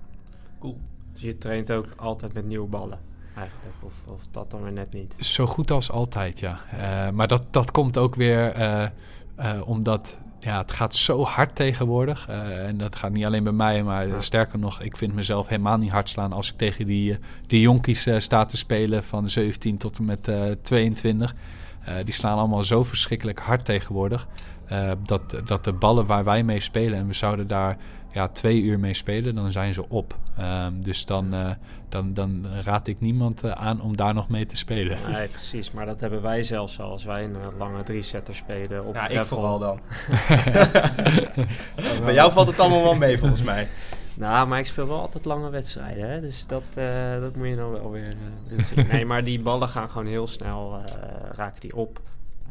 [0.59, 0.77] Cool.
[1.13, 2.99] Dus je traint ook altijd met nieuwe ballen
[3.39, 3.75] eigenlijk?
[3.79, 5.15] Of, of dat dan weer net niet?
[5.19, 6.59] Zo goed als altijd, ja.
[6.73, 8.85] Uh, maar dat, dat komt ook weer uh,
[9.39, 12.27] uh, omdat ja, het gaat zo hard tegenwoordig.
[12.27, 14.21] en dat gaat niet alleen bij mij, maar ja.
[14.21, 18.07] sterker nog, ik vind mezelf helemaal niet hard slaan als ik tegen die, die jonkies
[18.17, 21.35] sta te spelen van 17 tot en met 22.
[22.03, 24.27] die slaan allemaal zo verschrikkelijk hard tegenwoordig.
[24.71, 27.77] Uh, dat, dat de ballen waar wij mee spelen en we zouden daar
[28.11, 30.17] ja, twee uur mee spelen, dan zijn ze op.
[30.39, 31.49] Uh, dus dan, uh,
[31.89, 34.97] dan, dan raad ik niemand uh, aan om daar nog mee te spelen.
[35.11, 35.71] Nee, precies.
[35.71, 38.85] Maar dat hebben wij zelfs al als wij een lange drie-setter spelen.
[38.85, 39.79] Op ja, ik vooral dan.
[42.05, 43.67] Bij jou valt het allemaal wel mee volgens mij.
[44.19, 46.09] Nou, maar ik speel wel altijd lange wedstrijden.
[46.09, 46.21] Hè?
[46.21, 48.15] Dus dat, uh, dat moet je dan wel weer
[48.77, 50.93] uh, Nee, maar die ballen gaan gewoon heel snel, uh,
[51.31, 52.01] raken die op.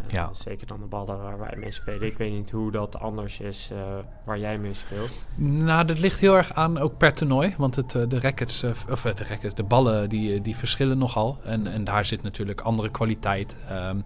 [0.06, 0.30] Uh, Ja.
[0.32, 2.06] Zeker dan de ballen waar wij mee spelen.
[2.06, 3.78] Ik weet niet hoe dat anders is uh,
[4.24, 5.26] waar jij mee speelt.
[5.34, 7.54] Nou, dat ligt heel erg aan ook per toernooi.
[7.58, 11.38] Want het, uh, de rackets, uh, of de rackets, de ballen, die, die verschillen nogal.
[11.44, 13.56] En, en daar zit natuurlijk andere kwaliteit.
[13.72, 14.04] Um,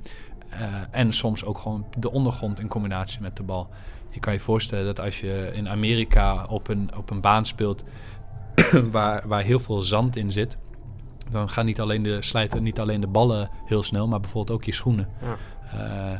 [0.91, 3.69] en soms ook gewoon de ondergrond in combinatie met de bal.
[4.11, 7.85] Je kan je voorstellen dat als je in Amerika op een, op een baan speelt
[8.91, 10.57] waar, waar heel veel zand in zit.
[11.31, 14.65] Dan gaan niet alleen de, slijten niet alleen de ballen heel snel, maar bijvoorbeeld ook
[14.65, 15.09] je schoenen.
[15.21, 15.37] Ja.
[15.75, 16.13] Uh,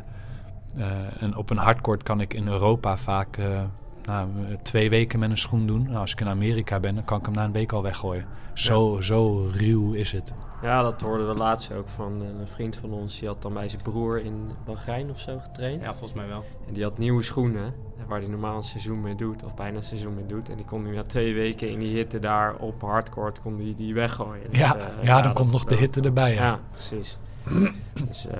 [0.77, 3.61] uh, en op een hardcourt kan ik in Europa vaak uh,
[4.05, 4.27] nou,
[4.61, 5.83] twee weken met een schoen doen.
[5.83, 8.25] Nou, als ik in Amerika ben, dan kan ik hem na een week al weggooien.
[8.53, 9.01] Zo, ja.
[9.01, 10.33] zo ruw is het.
[10.63, 13.19] Ja, dat hoorden we laatst ook van een vriend van ons.
[13.19, 15.81] Die had dan bij zijn broer in Bahrein of zo getraind.
[15.81, 16.43] Ja, volgens mij wel.
[16.67, 17.73] En die had nieuwe schoenen,
[18.07, 20.49] waar hij normaal een seizoen mee doet, of bijna een seizoen mee doet.
[20.49, 23.75] En die kon hij na twee weken in die hitte daar op hardcourt kon die,
[23.75, 24.49] die weggooien.
[24.49, 26.33] Dus, ja, uh, ja, dan komt nog de hitte erbij.
[26.33, 27.17] Ja, ja precies.
[28.07, 28.33] dus, uh,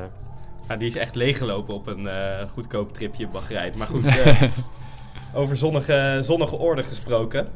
[0.67, 3.73] ja, die is echt leeggelopen op een uh, goedkoop tripje Bahrein.
[3.77, 4.43] Maar goed, uh,
[5.33, 7.47] over zonnige, zonnige orde gesproken.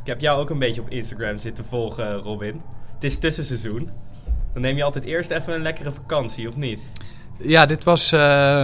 [0.00, 2.62] Ik heb jou ook een beetje op Instagram zitten volgen, Robin.
[2.94, 3.90] Het is tussenseizoen.
[4.52, 6.80] Dan neem je altijd eerst even een lekkere vakantie, of niet?
[7.38, 8.12] Ja, dit was...
[8.12, 8.62] Uh,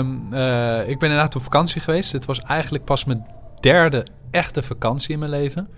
[0.87, 2.13] ik ben inderdaad op vakantie geweest.
[2.13, 3.27] Dit was eigenlijk pas mijn
[3.61, 5.69] derde echte vakantie in mijn leven.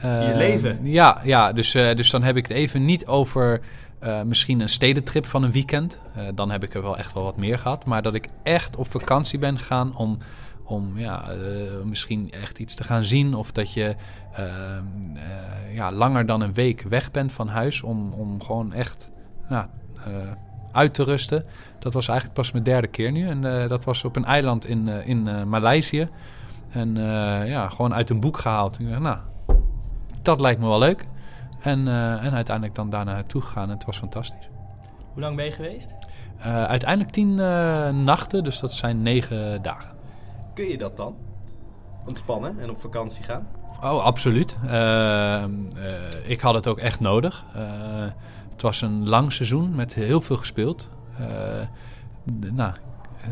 [0.00, 0.78] je leven?
[0.82, 3.60] Ja, ja dus, dus dan heb ik het even niet over...
[4.02, 5.98] Uh, misschien een stedentrip van een weekend.
[6.16, 7.84] Uh, dan heb ik er wel echt wel wat meer gehad.
[7.84, 10.18] Maar dat ik echt op vakantie ben gegaan om,
[10.64, 11.38] om ja, uh,
[11.84, 13.34] misschien echt iets te gaan zien.
[13.34, 13.96] Of dat je
[15.72, 19.10] ja, langer dan een week weg bent van huis om, om gewoon echt
[20.72, 21.44] uit te rusten.
[21.78, 23.28] Dat was eigenlijk pas mijn derde keer nu.
[23.28, 26.08] En dat was op een eiland in, in Maleisië.
[26.70, 26.96] En
[27.46, 28.80] ja, gewoon uit een boek gehaald.
[28.80, 29.18] Ik dacht, nou,
[30.22, 31.06] dat lijkt me wel leuk.
[31.64, 33.68] En, uh, en uiteindelijk dan daar naartoe gegaan.
[33.68, 34.48] En het was fantastisch.
[35.12, 35.94] Hoe lang ben je geweest?
[36.38, 39.96] Uh, uiteindelijk tien uh, nachten, dus dat zijn negen dagen.
[40.54, 41.16] Kun je dat dan?
[42.06, 43.46] Ontspannen en op vakantie gaan?
[43.82, 44.56] Oh, absoluut.
[46.26, 47.44] ik had het ook echt nodig.
[48.50, 50.88] het was een lang seizoen met heel veel gespeeld.
[52.52, 52.72] nou,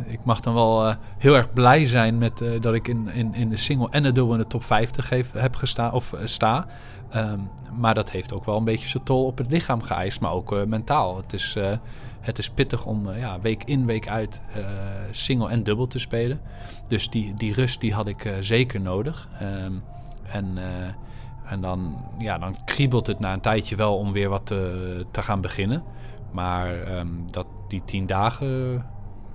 [0.07, 3.35] ik mag dan wel uh, heel erg blij zijn met uh, dat ik in, in,
[3.35, 6.21] in de single en de dubbel in de top 50 heeft, heb gestaan of uh,
[6.25, 6.66] sta.
[7.16, 10.33] Um, maar dat heeft ook wel een beetje zijn tol op het lichaam geëist, maar
[10.33, 11.16] ook mentaal.
[11.16, 11.57] Het is,
[12.20, 14.40] het is pittig om ja, week in, week uit
[15.11, 16.40] single en dubbel te spelen.
[16.88, 19.29] Dus die, die rust die had ik zeker nodig.
[19.42, 19.83] Um,
[20.22, 20.59] En,
[21.44, 25.22] en dan, ja, dan kriebelt het na een tijdje wel om weer wat te, te
[25.22, 25.83] gaan beginnen.
[26.31, 28.85] Maar ehm, dat, die tien dagen,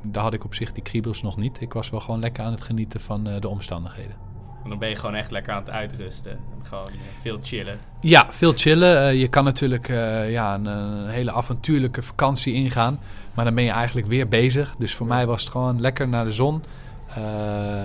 [0.02, 1.62] daar had ik op zich die kriebels nog niet.
[1.62, 4.27] Ik was wel gewoon lekker aan het genieten van de omstandigheden.
[4.70, 6.32] Dan ben je gewoon echt lekker aan het uitrusten.
[6.32, 6.90] En gewoon
[7.22, 7.78] veel chillen.
[8.02, 9.16] Ja, veel chillen.
[9.16, 9.88] je kan natuurlijk
[10.28, 13.00] ja, een, hele avontuurlijke vakantie ingaan.
[13.34, 14.76] Maar dan ben je eigenlijk weer bezig.
[14.78, 16.64] Dus voor mij was het gewoon lekker naar de zon.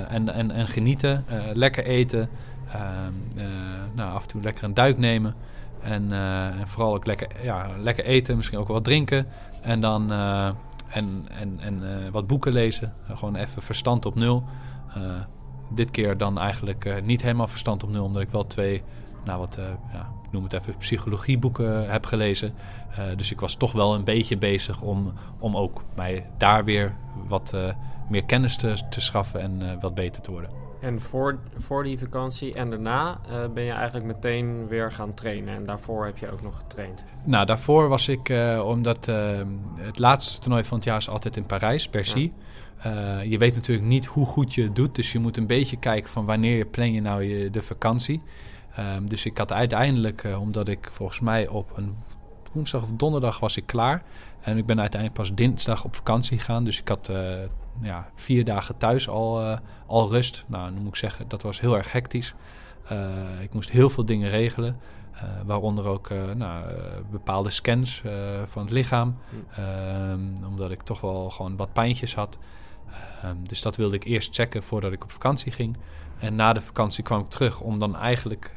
[0.09, 1.25] en, en, en genieten.
[1.53, 2.29] lekker eten.
[2.73, 3.45] Ehm,
[3.93, 5.35] nou, af en toe lekker een duik nemen.
[5.83, 8.37] En, en, vooral ook lekker, ja, lekker eten.
[8.37, 9.27] Misschien ook wat drinken.
[9.61, 10.13] En dan...
[10.13, 12.95] en en, en wat boeken lezen.
[13.15, 14.45] gewoon even verstand op nul
[15.75, 18.83] dit keer dan eigenlijk uh, niet helemaal verstand op nul, omdat ik wel twee,
[19.25, 22.55] nou wat, uh, ja, ik noem het even, psychologieboeken heb gelezen.
[23.17, 26.95] Dus ik was toch wel een beetje bezig om, om ook mij daar weer
[27.29, 27.57] wat
[28.09, 30.62] meer kennis te, te schaffen en wat beter te worden.
[30.83, 33.21] En voor, voor die vakantie en daarna
[33.55, 35.55] ben je eigenlijk meteen weer gaan trainen.
[35.55, 37.05] En daarvoor heb je ook nog getraind.
[37.25, 38.33] Nou, daarvoor was ik,
[38.65, 39.07] omdat
[39.77, 42.33] het laatste toernooi van het jaar is altijd in Parijs, Bercy.
[42.85, 43.21] Ja.
[43.21, 44.95] Je weet natuurlijk niet hoe goed je het doet.
[44.95, 48.23] Dus je moet een beetje kijken van wanneer plan je nou je, de vakantie.
[48.79, 51.95] Um, dus ik had uiteindelijk, omdat ik volgens mij op een
[52.53, 54.03] woensdag of donderdag was ik klaar.
[54.41, 56.65] En ik ben uiteindelijk pas dinsdag op vakantie gegaan.
[56.65, 57.13] Dus ik had
[57.83, 60.45] ja, vier dagen thuis al, al rust.
[60.47, 62.35] Nou, moet ik zeggen, dat was heel erg hectisch.
[63.41, 64.77] ik moest heel veel dingen regelen.
[65.45, 66.65] waaronder ook nou,
[67.11, 68.03] bepaalde scans
[68.47, 69.17] van het lichaam.
[69.59, 72.39] Um, omdat ik toch wel gewoon wat pijntjes had.
[73.25, 75.77] Um, dus dat wilde ik eerst checken voordat ik op vakantie ging.
[76.19, 78.55] En na de vakantie kwam ik terug om dan eigenlijk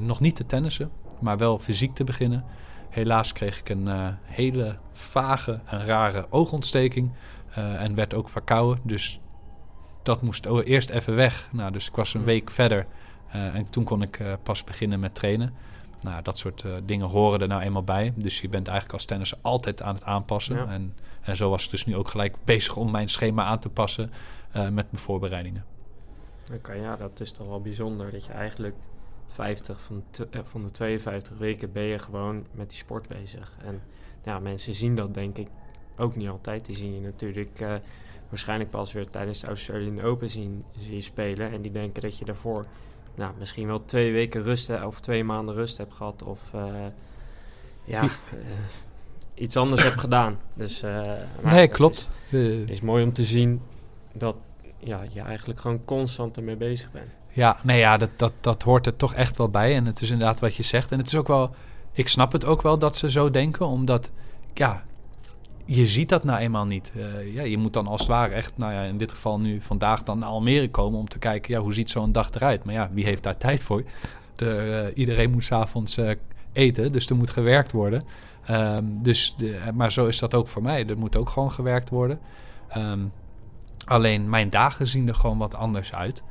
[0.00, 2.44] nog niet te tennissen, maar wel fysiek te beginnen.
[2.88, 7.12] Helaas kreeg ik een hele vage en rare oogontsteking
[7.54, 8.80] en werd ook verkouden.
[8.84, 9.20] Dus
[10.02, 11.48] dat moest eerst even weg.
[11.52, 12.86] Nou, dus ik was een week verder
[13.28, 15.54] en toen kon ik pas beginnen met trainen.
[16.00, 18.12] Nou, dat soort dingen horen er nou eenmaal bij.
[18.16, 20.56] Dus je bent eigenlijk als tennisser altijd aan het aanpassen.
[20.56, 20.66] Ja.
[20.66, 23.68] En en zo was ik dus nu ook gelijk bezig om mijn schema aan te
[23.68, 24.10] passen
[24.52, 25.64] met mijn voorbereidingen.
[26.44, 28.74] Oké, okay, ja, dat is toch wel bijzonder dat je eigenlijk
[29.26, 30.04] 50 van,
[30.42, 33.56] van de 52 weken ben je gewoon met die sport bezig.
[33.64, 33.82] En
[34.24, 35.48] ja, mensen zien dat denk ik
[35.96, 36.66] ook niet altijd.
[36.66, 37.74] Die zien je natuurlijk uh,
[38.28, 41.50] waarschijnlijk pas weer tijdens de Australian Open zien, zien spelen.
[41.50, 42.66] En die denken dat je daarvoor
[43.14, 46.22] nou, misschien wel twee weken rust of twee maanden rust hebt gehad.
[46.22, 46.40] Of
[47.84, 48.08] ja,
[49.34, 50.38] iets anders heb gedaan.
[50.54, 50.82] Dus,
[51.42, 52.08] nee, klopt.
[52.28, 53.60] Het is, is, mooi om te zien
[54.12, 54.36] dat
[54.78, 57.10] ja, je eigenlijk gewoon constant ermee bezig bent.
[57.32, 59.76] Ja, nee, ja, dat, dat, dat hoort er toch echt wel bij.
[59.76, 60.92] En het is inderdaad wat je zegt.
[60.92, 61.54] En het is ook wel,
[61.92, 64.10] ik snap het ook wel dat ze zo denken, omdat,
[64.54, 64.84] ja,
[65.64, 66.92] je ziet dat nou eenmaal niet.
[66.96, 69.60] Uh, ja, je moet dan als het ware echt, nou ja, in dit geval nu
[69.60, 72.64] vandaag dan naar Almere komen om te kijken, ja, hoe ziet zo'n dag eruit?
[72.64, 73.82] Maar ja, wie heeft daar tijd voor?
[74.36, 76.10] De, uh, iedereen moet s'avonds uh,
[76.52, 78.02] eten, dus er moet gewerkt worden.
[78.50, 80.86] Um, dus de, maar zo is dat ook voor mij.
[80.86, 82.18] Er moet ook gewoon gewerkt worden.
[82.76, 83.12] Um,
[83.84, 86.22] alleen mijn dagen zien er gewoon wat anders uit.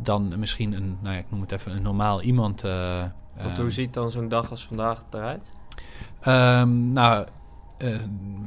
[0.00, 2.60] Dan misschien een, nou ja, ik noem het even een normaal iemand.
[3.42, 5.52] Want hoe ziet dan zo'n dag als vandaag eruit?
[6.26, 7.26] Um, nou,
[7.78, 8.00] uh,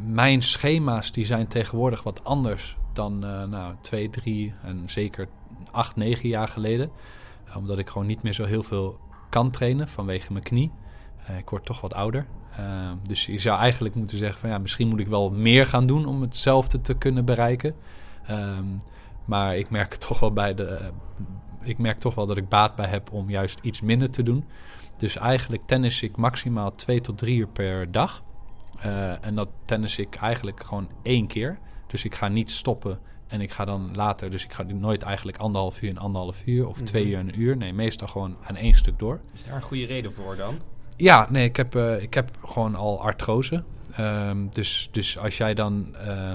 [0.06, 5.28] mijn schema's die zijn tegenwoordig wat anders dan nou, twee, drie en zeker
[5.72, 6.92] acht, negen jaar geleden.
[7.56, 10.72] omdat ik gewoon niet meer zo heel veel kan trainen vanwege mijn knie.
[11.38, 12.26] ik word toch wat ouder.
[12.60, 15.88] Uh, dus je zou eigenlijk moeten zeggen van ja, misschien moet ik wel meer gaan
[15.88, 17.76] doen om hetzelfde te kunnen bereiken.
[18.30, 18.78] Um,
[19.26, 20.92] maar ik merk toch wel bij de.
[21.62, 24.46] ik merk toch wel dat ik baat bij heb om juist iets minder te doen.
[24.98, 28.24] Dus eigenlijk tennis ik maximaal twee tot drie uur per dag.
[28.86, 31.60] Uh, en dat tennis ik eigenlijk gewoon één keer.
[31.88, 34.30] Dus ik ga niet stoppen en ik ga dan later.
[34.30, 37.20] Dus ik ga nooit eigenlijk anderhalf uur en anderhalf uur of twee mm -hmm.
[37.20, 37.58] uur en een uur.
[37.58, 39.20] Nee, meestal gewoon aan één stuk door.
[39.34, 40.60] Is daar een goede reden voor dan?
[40.96, 43.64] Ja, nee, ik heb, uh, ik heb gewoon al artrose.
[44.00, 46.32] Um, dus, dus als jij dan uh,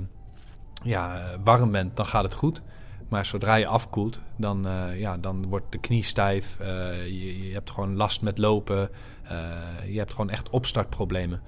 [0.82, 2.62] ja, warm bent, dan gaat het goed.
[3.08, 6.56] Maar zodra je afkoelt, dan, uh, ja, dan wordt de knie stijf.
[6.58, 8.90] Je, je, hebt gewoon last met lopen.
[9.86, 11.40] je hebt gewoon echt opstartproblemen.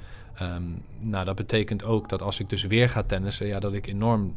[0.43, 3.87] Um, nou, dat betekent ook dat als ik dus weer ga tennissen, ja, dat ik
[3.87, 4.35] enorm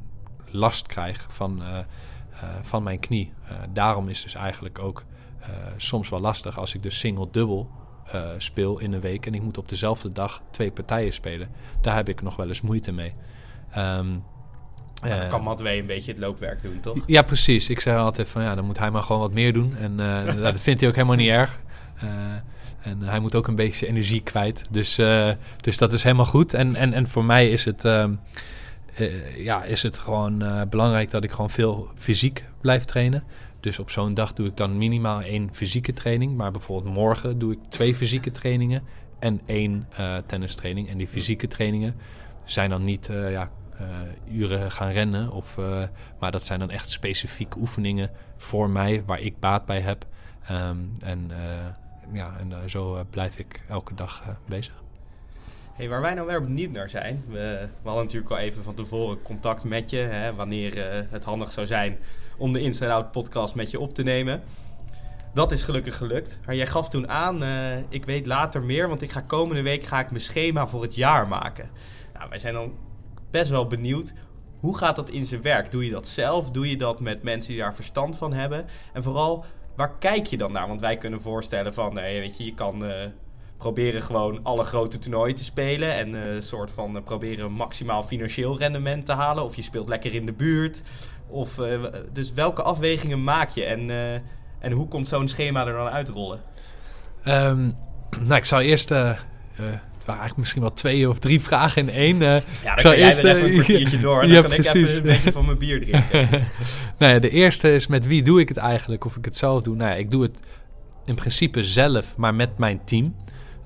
[0.52, 1.64] last krijg van,
[2.62, 3.34] van mijn knie.
[3.74, 5.04] daarom is dus eigenlijk ook
[5.78, 7.70] soms wel lastig als ik dus single-dubbel
[8.38, 11.50] speel in een week en ik moet op dezelfde dag twee partijen spelen.
[11.82, 13.14] Daar heb ik nog wel eens moeite mee.
[13.78, 14.24] Um,
[15.02, 16.98] dan uh, kan Matwee een beetje het loopwerk doen, toch?
[17.06, 17.70] Ja, precies.
[17.70, 19.78] Ik zeg altijd van ja, dan moet hij maar gewoon wat meer doen.
[19.78, 19.98] En
[20.42, 21.60] dat vindt hij ook helemaal niet erg.
[22.82, 24.64] En hij moet ook een beetje energie kwijt.
[24.70, 24.96] Dus,
[25.62, 26.54] dus dat is helemaal goed.
[26.54, 28.14] En, en, en voor mij is het, ehm,
[29.38, 33.24] ja, is het gewoon belangrijk dat ik gewoon veel fysiek blijf trainen.
[33.60, 36.36] Dus op zo'n dag doe ik dan minimaal één fysieke training.
[36.36, 38.84] Maar bijvoorbeeld morgen doe ik twee fysieke trainingen
[39.20, 40.90] en één uh, tennistraining.
[40.90, 41.96] En die fysieke trainingen
[42.46, 43.52] zijn dan niet ja,
[44.32, 45.32] uren gaan rennen.
[45.32, 45.58] Of,
[46.20, 50.06] maar dat zijn dan echt specifieke oefeningen voor mij waar ik baat bij heb.
[50.52, 51.32] Um, en
[52.12, 54.74] ja, en zo blijf ik elke dag bezig.
[55.74, 57.24] Hey, waar wij nou weer benieuwd naar zijn.
[57.28, 59.98] We, we, hadden natuurlijk al even van tevoren contact met je.
[59.98, 61.98] Hè, wanneer het handig zou zijn
[62.38, 64.44] om de Inside Out podcast met je op te nemen.
[65.34, 66.40] Dat is gelukkig gelukt.
[66.46, 67.44] Maar jij gaf toen aan,
[67.90, 70.96] ik weet later meer, want ik ga komende week ga ik mijn schema voor het
[70.96, 71.70] jaar maken.
[72.14, 72.74] Nou, wij zijn dan
[73.32, 74.14] best wel benieuwd.
[74.60, 75.72] Hoe gaat dat in zijn werk?
[75.72, 76.52] Doe je dat zelf?
[76.52, 78.66] Doe je dat met mensen die daar verstand van hebben?
[78.94, 79.46] En vooral,
[79.80, 80.68] waar kijk je dan naar?
[80.68, 82.94] Want wij kunnen voorstellen van, nee, weet je, je kan uh,
[83.58, 85.94] proberen gewoon alle grote toernooien te spelen.
[85.94, 89.44] En een uh, soort van proberen maximaal financieel rendement te halen.
[89.44, 90.82] Of je speelt lekker in de buurt.
[91.28, 91.60] Of,
[92.14, 93.64] dus welke afwegingen maak je?
[93.64, 93.90] En
[94.60, 96.40] en hoe komt zo'n schema er dan uitrollen?
[97.26, 97.78] Um,
[98.20, 98.94] nou, ik zou eerst...
[100.10, 102.22] Waren eigenlijk misschien wel twee of drie vragen in één.
[102.22, 104.22] Uh, ja, dan eerst even een kwartiertje door.
[104.22, 104.74] En ja, dan kan precies.
[104.74, 106.30] ik even een beetje van mijn bier drinken.
[107.00, 109.06] nou ja, de eerste is met wie doe ik het eigenlijk?
[109.06, 109.76] Of ik het zelf doe?
[109.76, 110.40] Nou ja, ik doe het
[111.06, 113.16] in principe zelf, maar met mijn team.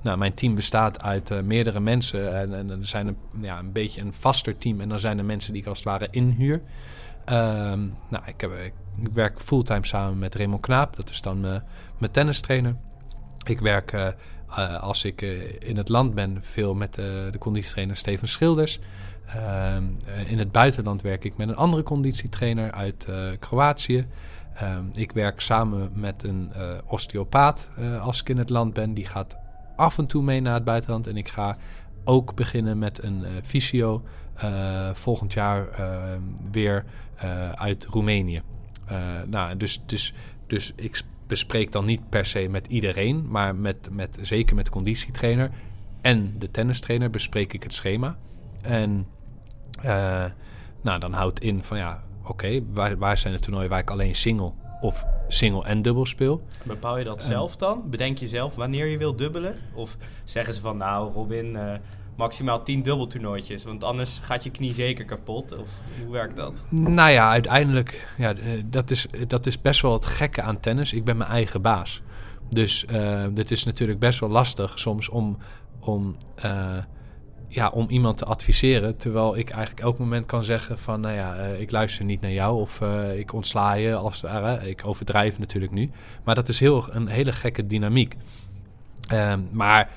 [0.02, 2.38] Nou, mijn team bestaat uit uh, meerdere mensen.
[2.40, 4.80] En, en, er zijn een, ja, een beetje een vaster team.
[4.80, 6.60] En dan zijn er mensen die ik als het ware inhuur.
[7.28, 10.96] Um, nou, ik, heb, ik ik werk fulltime samen met Raymond Knaap.
[10.96, 11.62] Dat is dan mijn,
[11.98, 12.76] mijn tennistrainer.
[13.46, 14.06] Ik werk uh,
[14.58, 18.78] uh, als ik uh, in het land ben veel met de conditietrainer Steven Schilders.
[19.26, 19.84] Ehm,
[20.26, 24.06] in het buitenland werk ik met een andere conditietrainer uit Kroatië.
[24.54, 26.52] Ehm, ik werk samen met een
[26.86, 27.68] osteopaat
[28.00, 28.94] als ik in het land ben.
[28.94, 29.36] Die gaat
[29.76, 31.06] af en toe mee naar het buitenland.
[31.06, 31.56] En ik ga
[32.04, 34.02] ook beginnen met een fysio
[34.92, 36.84] volgend jaar ehm, weer
[37.54, 38.42] uit Roemenië.
[39.26, 40.14] Nou, dus, dus,
[40.46, 44.70] dus ik bespreek dan niet per se met iedereen, maar met, met, zeker met de
[44.70, 45.50] conditietrainer
[46.00, 48.16] en de tennistrainer bespreek ik het schema.
[48.62, 49.06] En
[49.84, 50.24] uh,
[50.80, 53.90] nou, dan houdt in van ja, oké, okay, waar, waar zijn de toernooien waar ik
[53.90, 56.42] alleen single of single en dubbel speel.
[56.62, 57.90] Bepaal je dat zelf dan?
[57.90, 59.56] Bedenk je zelf wanneer je wilt dubbelen?
[59.74, 61.72] Of zeggen ze van nou Robin, uh,
[62.16, 63.64] maximaal 10 dubbeltoernooitjes.
[63.64, 65.58] Want anders gaat je knie zeker kapot.
[65.58, 65.68] Of
[66.02, 66.62] hoe werkt dat?
[66.70, 70.92] Nou ja, uiteindelijk, ja, eh, dat, is, dat is best wel het gekke aan tennis.
[70.92, 72.02] Ik ben mijn eigen baas.
[72.48, 75.38] Dus uh, dit is natuurlijk best wel lastig soms om,
[75.80, 76.76] om, uh,
[77.48, 78.96] ja, om iemand te adviseren.
[78.96, 82.60] Terwijl ik eigenlijk elk moment kan zeggen van, nou ja, ik luister niet naar jou.
[82.60, 82.80] Of
[83.16, 84.68] ik ontsla je als het ware.
[84.68, 85.90] Ik overdrijf natuurlijk nu.
[86.24, 88.16] Maar dat is heel, een hele gekke dynamiek.
[89.08, 89.90] Ehm, maar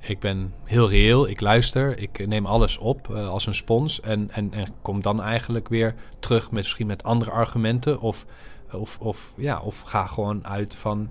[0.00, 4.30] ik ben heel reëel, ik luister, ik neem alles op uh, als een spons en,
[4.30, 8.26] en, en kom dan eigenlijk weer terug met misschien met andere argumenten of,
[8.72, 11.10] of, of, ja, of ga gewoon uit van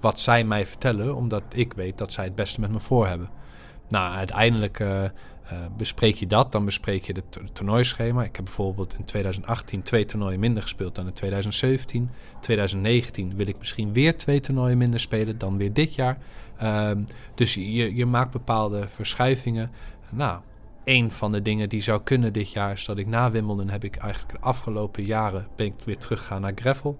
[0.00, 3.30] wat zij mij vertellen, omdat ik weet dat zij het beste met me voor hebben.
[3.88, 5.10] Nou, uiteindelijk uh, uh,
[5.76, 8.22] bespreek je dat, dan bespreek je het toernooischema.
[8.22, 12.10] Ik heb bijvoorbeeld in 2018 twee toernooien minder gespeeld dan in 2017.
[12.40, 16.18] 2019 wil ik misschien weer twee toernooien minder spelen dan weer dit jaar.
[16.62, 19.70] Um, dus je, je maakt bepaalde verschuivingen.
[20.10, 20.40] Nou,
[20.84, 23.84] een van de dingen die zou kunnen dit jaar is dat ik na Wimbledon heb
[23.84, 26.98] ik eigenlijk de afgelopen jaren ben ik weer teruggegaan naar gravel.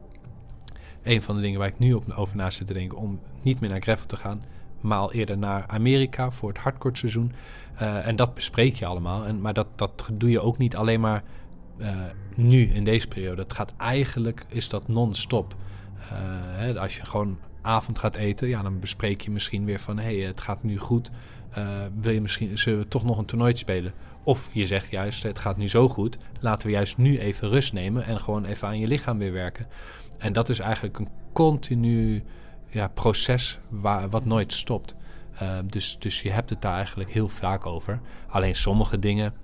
[1.02, 3.60] Een van de dingen waar ik nu op, over na zit te denken om niet
[3.60, 4.44] meer naar gravel te gaan,
[4.80, 7.32] maar al eerder naar Amerika voor het hardcourt seizoen.
[7.82, 9.24] Uh, en dat bespreek je allemaal.
[9.24, 11.22] En, maar dat, dat doe je ook niet alleen maar
[11.78, 11.88] uh,
[12.34, 13.42] nu in deze periode.
[13.42, 15.54] Het gaat eigenlijk, is dat non-stop.
[16.70, 19.98] Uh, als je gewoon avond gaat eten, ja, dan bespreek je misschien weer van...
[19.98, 21.10] hé, hey, het gaat nu goed,
[21.58, 21.68] uh,
[22.00, 23.92] wil je misschien, zullen we toch nog een toernooi spelen?
[24.22, 27.72] Of je zegt juist, het gaat nu zo goed, laten we juist nu even rust
[27.72, 28.04] nemen...
[28.04, 29.66] en gewoon even aan je lichaam weer werken.
[30.18, 32.24] En dat is eigenlijk een continu
[32.70, 34.94] ja, proces waar, wat nooit stopt.
[35.42, 38.00] Uh, dus, dus je hebt het daar eigenlijk heel vaak over.
[38.28, 39.34] Alleen sommige dingen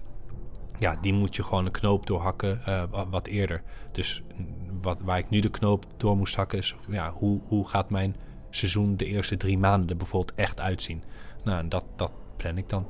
[0.79, 3.63] ja, die moet je gewoon een knoop doorhakken uh, wat eerder.
[3.93, 4.23] Dus
[4.83, 6.75] wat, waar ik nu de knoop door moest hakken is...
[6.89, 8.17] Ja, hoe, hoe gaat mijn
[8.51, 11.03] seizoen de eerste drie maanden er bijvoorbeeld echt uitzien?
[11.45, 12.87] Nou, dat, dat plan ik dan.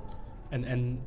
[0.48, 0.98] En, en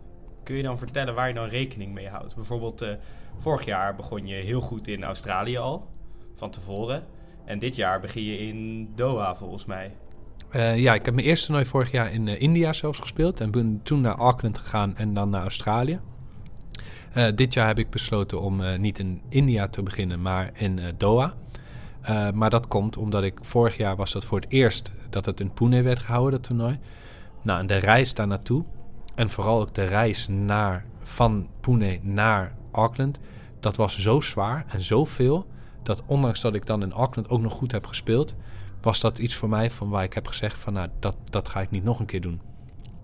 [0.44, 2.36] kun je dan vertellen waar je dan rekening mee houdt?
[2.36, 2.90] Bijvoorbeeld, uh,
[3.38, 5.88] vorig jaar begon je heel goed in Australië al,
[6.36, 7.04] van tevoren.
[7.46, 9.96] En dit jaar begin je in Doha, volgens mij.
[10.56, 13.42] Uh, ja, ik heb mijn eerste toernooi vorig jaar in uh, India zelfs gespeeld.
[13.42, 16.00] En ben toen naar Auckland gegaan en dan naar Australië.
[17.18, 20.78] Uh, dit jaar heb ik besloten om uh, niet in India te beginnen, maar in
[20.78, 21.34] uh, Doha.
[22.34, 25.54] maar dat komt omdat ik vorig jaar was dat voor het eerst dat het in
[25.54, 26.80] Pune werd gehouden, dat toernooi.
[27.44, 28.64] Nou, en de reis daar naartoe
[29.16, 33.20] en vooral ook de reis naar, van Pune naar Auckland,
[33.60, 35.48] dat was zo zwaar en zoveel
[35.84, 38.36] dat ondanks dat ik dan in Auckland ook nog goed heb gespeeld,
[38.82, 41.62] was dat iets voor mij van waar ik heb gezegd van nou, dat, dat ga
[41.62, 42.42] ik niet nog een keer doen.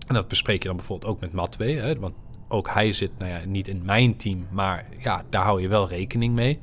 [0.06, 2.14] En dat bespreek je dan bijvoorbeeld ook met Matwee, want
[2.52, 5.88] ook hij zit nou ja, niet in mijn team, maar ja, daar hou je wel
[5.88, 6.60] rekening mee.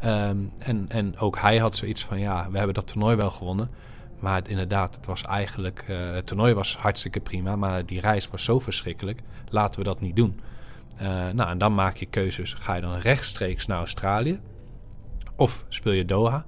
[0.00, 3.70] Ehm, en, en ook hij had zoiets van ja, we hebben dat toernooi wel gewonnen.
[4.18, 5.84] Maar het, inderdaad, het was eigenlijk.
[5.90, 9.20] Uh, het toernooi was hartstikke prima, maar die reis was zo verschrikkelijk.
[9.48, 10.40] Laten we dat niet doen.
[11.02, 12.54] Uh, nou, en dan maak je keuzes.
[12.54, 14.40] Ga je dan rechtstreeks naar Australië?
[15.36, 16.44] Of speel je Doha?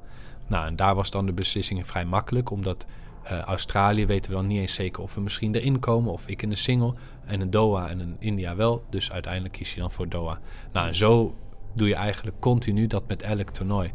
[0.47, 2.87] Nou, en daar was dan de beslissing vrij makkelijk, omdat
[3.25, 6.43] uh, Australië weten we dan niet eens zeker of we misschien erin komen, of ik
[6.43, 6.95] in de single,
[7.25, 8.85] en in Doha en in India wel.
[8.91, 10.41] Dus uiteindelijk kies je dan voor Doha.
[10.73, 11.35] Nou, en zo
[11.73, 13.93] doe je eigenlijk continu dat met elk toernooi.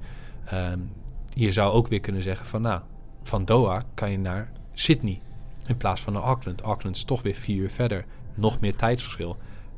[0.54, 0.92] Um,
[1.34, 2.82] je zou ook weer kunnen zeggen van, nou,
[3.22, 5.22] van Doha kan je naar Sydney
[5.66, 6.62] in plaats van naar Auckland.
[6.62, 8.06] Auckland is toch weer vier uur verder,
[8.36, 9.38] nog meer tijdsverschil.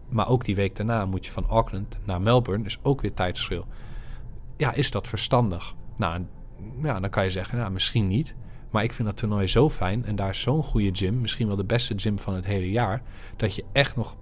[0.10, 3.66] Maar ook die week daarna moet je van Auckland naar Melbourne, is ook weer tijdsverschil.
[4.58, 5.74] Ja, is dat verstandig?
[5.97, 6.26] Nou,
[6.82, 8.36] ja, dan kan je zeggen, nou, misschien niet.
[8.72, 11.63] Maar ik vind dat toernooi zo fijn en daar zo'n goede gym, misschien wel de
[11.63, 13.01] beste gym van het hele jaar,
[13.36, 14.15] dat je echt nog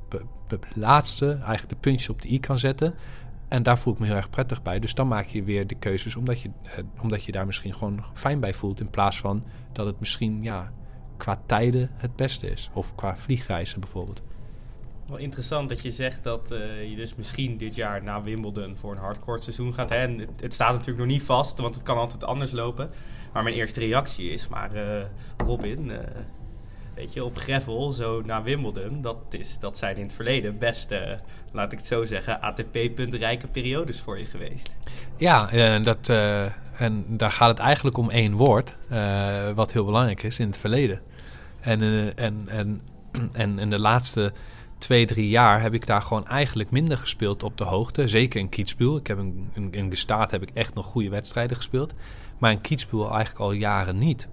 [0.47, 2.93] het laatste, eigenlijk de puntjes op de i kan zetten.
[3.47, 4.80] En daar voel ik me heel erg prettig bij.
[4.80, 8.04] Dus dan maak je weer de keuzes omdat je, eh, omdat je daar misschien gewoon
[8.14, 8.80] fijn bij voelt.
[8.80, 10.72] In plaats van dat het misschien ja,
[11.18, 12.70] qua tijden het beste is.
[12.74, 14.22] Of qua vliegreizen bijvoorbeeld.
[15.08, 18.91] Wel interessant dat je zegt dat uh, je dus misschien dit jaar na Wimbledon voor
[18.91, 19.89] een hardcore seizoen gaat.
[19.89, 19.95] Hè?
[19.95, 22.89] En het, staat natuurlijk nog niet vast, want het kan altijd anders lopen.
[23.34, 24.82] Maar mijn eerste reactie is, maar uh,
[25.38, 25.98] Robin, uh,
[26.96, 30.94] weet je, op gravel, zo na Wimbledon, dat, is, dat zijn in het verleden best,
[31.52, 34.70] laat ik het zo zeggen, ATP-puntrijke periodes voor je geweest.
[35.18, 36.10] Ja, en, dat,
[36.78, 38.74] en daar gaat het eigenlijk om één woord,
[39.56, 41.02] wat heel belangrijk is in het verleden.
[41.60, 41.82] En,
[42.16, 42.82] en, en,
[43.32, 44.34] en in de laatste
[44.80, 48.08] twee, drie jaar heb ik daar gewoon eigenlijk minder gespeeld op de hoogte.
[48.08, 48.98] Zeker in Kitzbühel.
[48.98, 51.94] Ik heb in, in, Gestaat heb ik echt nog goede wedstrijden gespeeld.
[52.38, 54.28] Maar in Kitzbühel eigenlijk al jaren niet.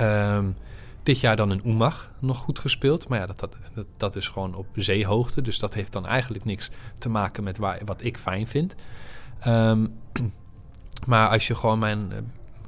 [0.00, 0.56] Um,
[1.02, 3.08] dit jaar dan in Oemag nog goed gespeeld.
[3.08, 3.38] Maar ja, dat,
[3.74, 5.42] dat, dat, is gewoon op zeehoogte.
[5.42, 8.74] Dus dat heeft dan eigenlijk niks te maken met waar, wat ik fijn vind.
[9.46, 9.98] Um,
[11.06, 12.18] maar als je gewoon mijn eh,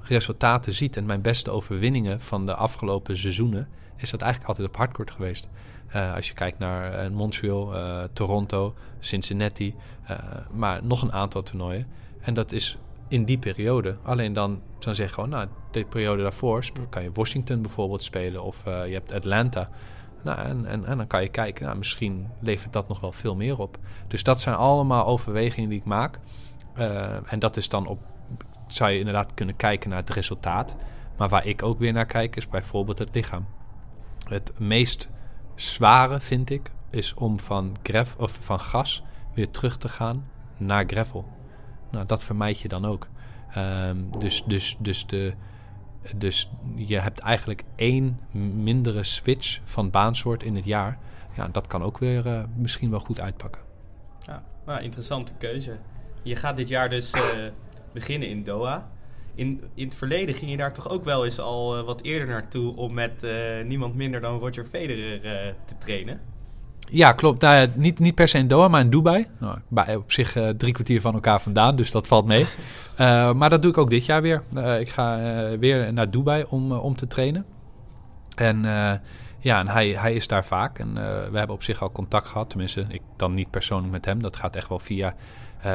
[0.02, 4.76] resultaten ziet en mijn beste overwinningen van de afgelopen seizoenen, is dat eigenlijk altijd op
[4.76, 5.48] hardcourt geweest.
[5.96, 9.74] Uh, als je kijkt naar uh, Montreal, uh, Toronto, Cincinnati,
[10.50, 11.86] maar nog een aantal toernooien.
[12.20, 12.78] En dat is
[13.08, 13.96] in die periode.
[14.02, 18.42] Alleen dan, dan zeg je gewoon, nou, de periode daarvoor kan je Washington bijvoorbeeld spelen
[18.42, 19.70] of je hebt Atlanta.
[20.22, 23.34] Nou, en, en, en, dan kan je kijken, nou, misschien levert dat nog wel veel
[23.34, 23.78] meer op.
[24.08, 26.18] Dus dat zijn allemaal overwegingen die ik maak.
[27.24, 27.98] en dat is dan op,
[28.66, 30.76] zou je inderdaad kunnen kijken naar het resultaat.
[31.16, 33.46] Maar waar ik ook weer naar kijk, is bijvoorbeeld het lichaam.
[34.28, 35.08] Het meest
[35.58, 39.02] zware, vind ik, is om van, gref, of van gas
[39.34, 41.28] weer terug te gaan naar gravel.
[41.90, 43.08] Nou, dat vermijd je dan ook.
[43.56, 45.34] Um, dus, dus, dus, de,
[46.16, 48.20] dus je hebt eigenlijk één
[48.54, 50.98] mindere switch van baansoort in het jaar.
[51.36, 53.62] Ja, dat kan ook weer uh, misschien wel goed uitpakken.
[54.18, 55.78] Ja, nou, interessante keuze.
[56.22, 57.22] Je gaat dit jaar dus uh,
[57.92, 58.88] beginnen in Doha
[59.38, 62.28] in, in het verleden ging je daar toch ook wel eens al uh, wat eerder
[62.28, 63.30] naartoe om met uh,
[63.64, 66.20] niemand minder dan Roger Federer uh, te trainen.
[66.90, 67.40] Ja, klopt.
[67.40, 69.26] Nou, niet, niet per se in Doha, maar in Dubai.
[69.38, 72.46] Nou, bij, op zich drie kwartier van elkaar vandaan, dus dat valt mee.
[73.38, 74.42] maar dat doe ik ook dit jaar weer.
[74.80, 75.18] ik ga
[75.58, 77.44] weer naar Dubai om, om te trainen.
[78.36, 78.62] En
[79.38, 80.78] ja, en hij, hij is daar vaak.
[80.78, 80.94] En
[81.30, 82.50] we hebben op zich al contact gehad.
[82.50, 84.22] Tenminste, ik dan niet persoonlijk met hem.
[84.22, 85.14] Dat gaat echt wel via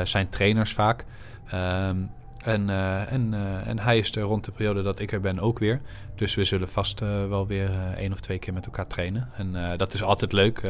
[0.03, 1.05] zijn trainers vaak.
[1.53, 2.09] Um,
[2.43, 5.39] en, uh, en, uh, en hij is er rond de periode dat ik er ben
[5.39, 5.81] ook weer.
[6.15, 9.29] Dus we zullen vast uh, wel weer één of twee keer met elkaar trainen.
[9.35, 10.61] En dat is altijd leuk.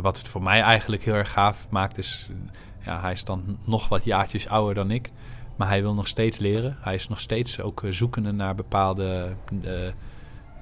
[0.00, 2.28] wat het voor mij eigenlijk heel erg gaaf maakt is...
[2.80, 5.10] Ja, hij is dan nog wat jaartjes ouder dan ik.
[5.56, 6.76] Maar hij wil nog steeds leren.
[6.80, 9.34] Hij is nog steeds ook zoekende naar bepaalde...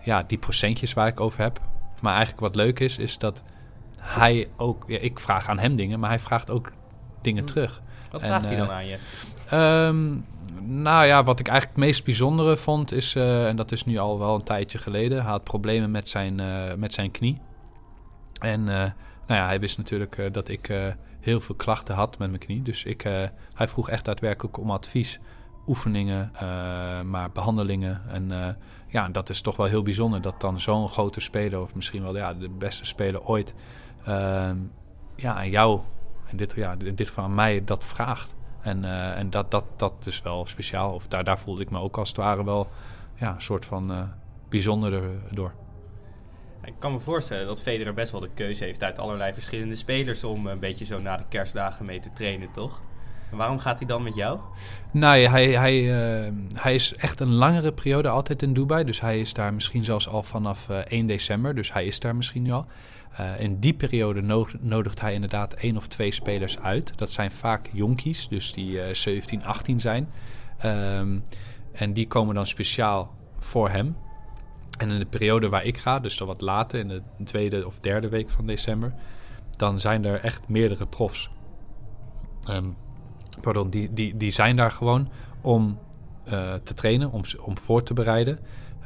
[0.03, 1.61] ja, die procentjes waar ik over heb.
[2.01, 3.43] Maar eigenlijk wat leuk is, is dat
[4.01, 4.85] hij ook...
[4.87, 6.73] Ja, ik vraag aan hem dingen, maar hij vraagt ook
[7.23, 7.49] dingen hm.
[7.49, 7.83] terug.
[8.15, 8.99] Wat vraagt hij dan eh, aan je?
[9.89, 10.25] Um,
[10.61, 13.99] nou ja, wat ik eigenlijk het meest bijzondere vond is, uh, en dat is nu
[13.99, 17.41] al wel een tijdje geleden, hij had problemen met zijn, uh, met zijn knie.
[18.41, 20.73] En uh, nou ja, hij wist natuurlijk dat ik
[21.21, 22.63] heel veel klachten had met mijn knie.
[22.63, 23.03] Dus ik,
[23.55, 25.21] hij vroeg echt daadwerkelijk om advies,
[25.67, 26.33] oefeningen,
[27.05, 28.03] maar behandelingen.
[28.09, 28.57] En
[28.87, 32.17] ja, dat is toch wel heel bijzonder dat dan zo'n grote speler, of misschien wel
[32.17, 33.55] ja, de beste speler ooit,
[34.05, 34.57] ehm,
[35.17, 35.81] ja, aan jou
[36.31, 38.35] in dit, ja, in dit geval aan mij dat vraagt.
[38.61, 40.95] En, uh, en dat, dat, dat is wel speciaal.
[40.95, 42.69] Of daar, daar voelde ik me ook als het ware wel
[43.15, 44.03] ja, een soort van uh,
[44.49, 45.53] bijzonder door.
[46.65, 50.25] Ik kan me voorstellen dat Federer best wel de keuze heeft uit allerlei verschillende spelers
[50.25, 52.81] om een beetje zo na de kerstdagen mee te trainen, toch?
[53.31, 54.39] Waarom gaat hij dan met jou?
[54.91, 58.85] Nee, hij, hij, uh, hij is echt een langere periode altijd in Dubai.
[58.85, 61.55] Dus hij is daar misschien zelfs al vanaf uh, 1 december.
[61.55, 62.67] Dus hij is daar misschien nu al.
[63.21, 66.99] Uh, in die periode nodigt hij inderdaad één of twee spelers uit.
[66.99, 70.09] Dat zijn vaak jonkies, dus die 17, 18 zijn.
[70.65, 71.25] Um,
[71.73, 73.97] en die komen dan speciaal voor hem.
[74.79, 77.81] En in de periode waar ik ga, dus dan wat later, in de tweede of
[77.81, 78.95] derde week van december,
[79.57, 81.31] dan zijn er echt meerdere profs.
[82.51, 82.77] Um,
[83.41, 85.11] pardon, die, die, die zijn daar gewoon
[85.41, 85.79] om
[86.27, 88.39] uh, te trainen, om, om voor te bereiden.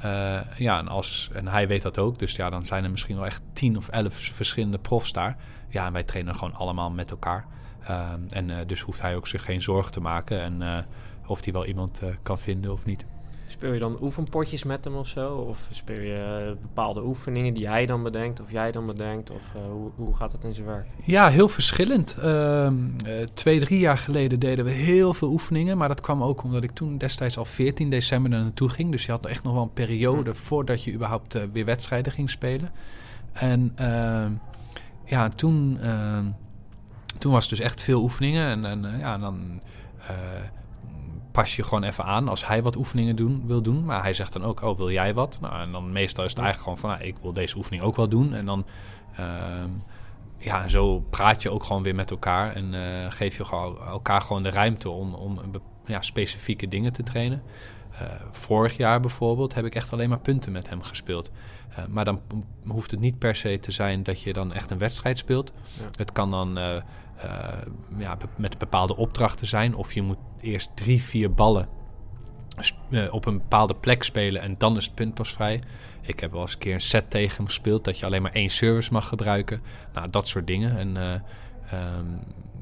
[0.05, 2.19] Uh, ja, en, als, en hij weet dat ook.
[2.19, 5.37] Dus ja, dan zijn er misschien wel echt tien of elf verschillende profs daar.
[5.69, 7.47] Ja, en wij trainen gewoon allemaal met elkaar.
[7.83, 10.41] Uh, en uh, dus hoeft hij ook zich geen zorgen te maken.
[10.41, 10.87] En
[11.27, 13.05] of hij wel iemand kan vinden of niet.
[13.59, 15.35] Speel je dan oefenpotjes met hem of zo?
[15.35, 19.31] Of speel je bepaalde oefeningen die hij dan bedenkt of jij dan bedenkt?
[19.31, 20.87] Of uh, hoe, hoe gaat het in zijn werk?
[21.05, 22.17] Ja, heel verschillend.
[22.25, 22.73] Uh,
[23.35, 25.79] twee, drie jaar geleden deden we heel veel oefeningen.
[25.79, 28.91] Maar dat kwam ook omdat ik toen destijds al 14 december naar naartoe ging.
[28.91, 32.31] Dus je had echt nog wel een periode voordat je überhaupt uh, weer wedstrijden ging
[32.31, 32.71] spelen.
[33.33, 34.33] En ehm,
[35.05, 36.25] ja, toen, ehm,
[37.19, 38.47] toen was het dus echt veel oefeningen.
[38.47, 39.61] En, en ja, dan
[41.39, 43.85] pas je gewoon even aan als hij wat oefeningen doen, wil doen.
[43.85, 45.39] Maar hij zegt dan ook, oh, wil jij wat?
[45.41, 47.97] Nou, en dan meestal is het eigenlijk gewoon van, nou, ik wil deze oefening ook
[47.97, 48.35] wel doen.
[48.35, 48.67] En dan,
[49.21, 49.27] uh,
[50.39, 52.55] ja, zo praat je ook gewoon weer met elkaar.
[52.55, 55.39] En uh, geef je gewoon, elkaar gewoon de ruimte om, om
[55.87, 57.43] ja, specifieke dingen te trainen.
[57.93, 61.31] Uh, vorig jaar bijvoorbeeld heb ik echt alleen maar punten met hem gespeeld.
[61.79, 62.21] Uh, maar dan
[62.67, 65.53] hoeft het niet per se te zijn dat je dan echt een wedstrijd speelt.
[65.79, 65.85] Ja.
[65.97, 66.77] Het kan dan uh,
[67.99, 69.75] ja, met bepaalde opdrachten zijn.
[69.75, 71.69] Of je moet eerst drie, vier ballen
[73.11, 75.61] op een bepaalde plek spelen en dan is het punt pas vrij.
[76.01, 78.33] Ik heb wel eens een keer een set tegen hem gespeeld dat je alleen maar
[78.33, 79.63] één service mag gebruiken.
[79.93, 80.79] Nou, dat soort dingen.
[80.79, 82.19] En, um,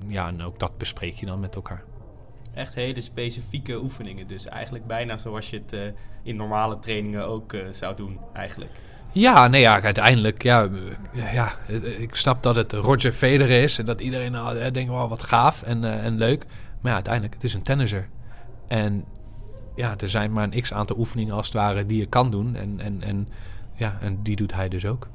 [0.06, 1.84] ja, en ook dat bespreek je dan met elkaar.
[2.54, 4.26] Echt hele specifieke oefeningen.
[4.26, 5.80] Dus eigenlijk bijna zoals je het uh,
[6.22, 8.70] in normale trainingen ook uh, zou doen, eigenlijk.
[9.12, 10.68] Ja, nee, ja, uiteindelijk, ja,
[11.12, 11.52] ja,
[11.98, 15.62] ik snap dat het Roger Federer is en dat iedereen nou, denkt, wel wat gaaf
[15.62, 16.46] en, uh, en leuk.
[16.80, 18.08] Maar ja, uiteindelijk, het is een tennisser.
[18.68, 19.04] En
[19.74, 22.54] ja, er zijn maar een x-aantal oefeningen als het ware die je kan doen.
[22.56, 23.28] En, en, en,
[23.72, 25.08] ja, en die doet hij dus ook.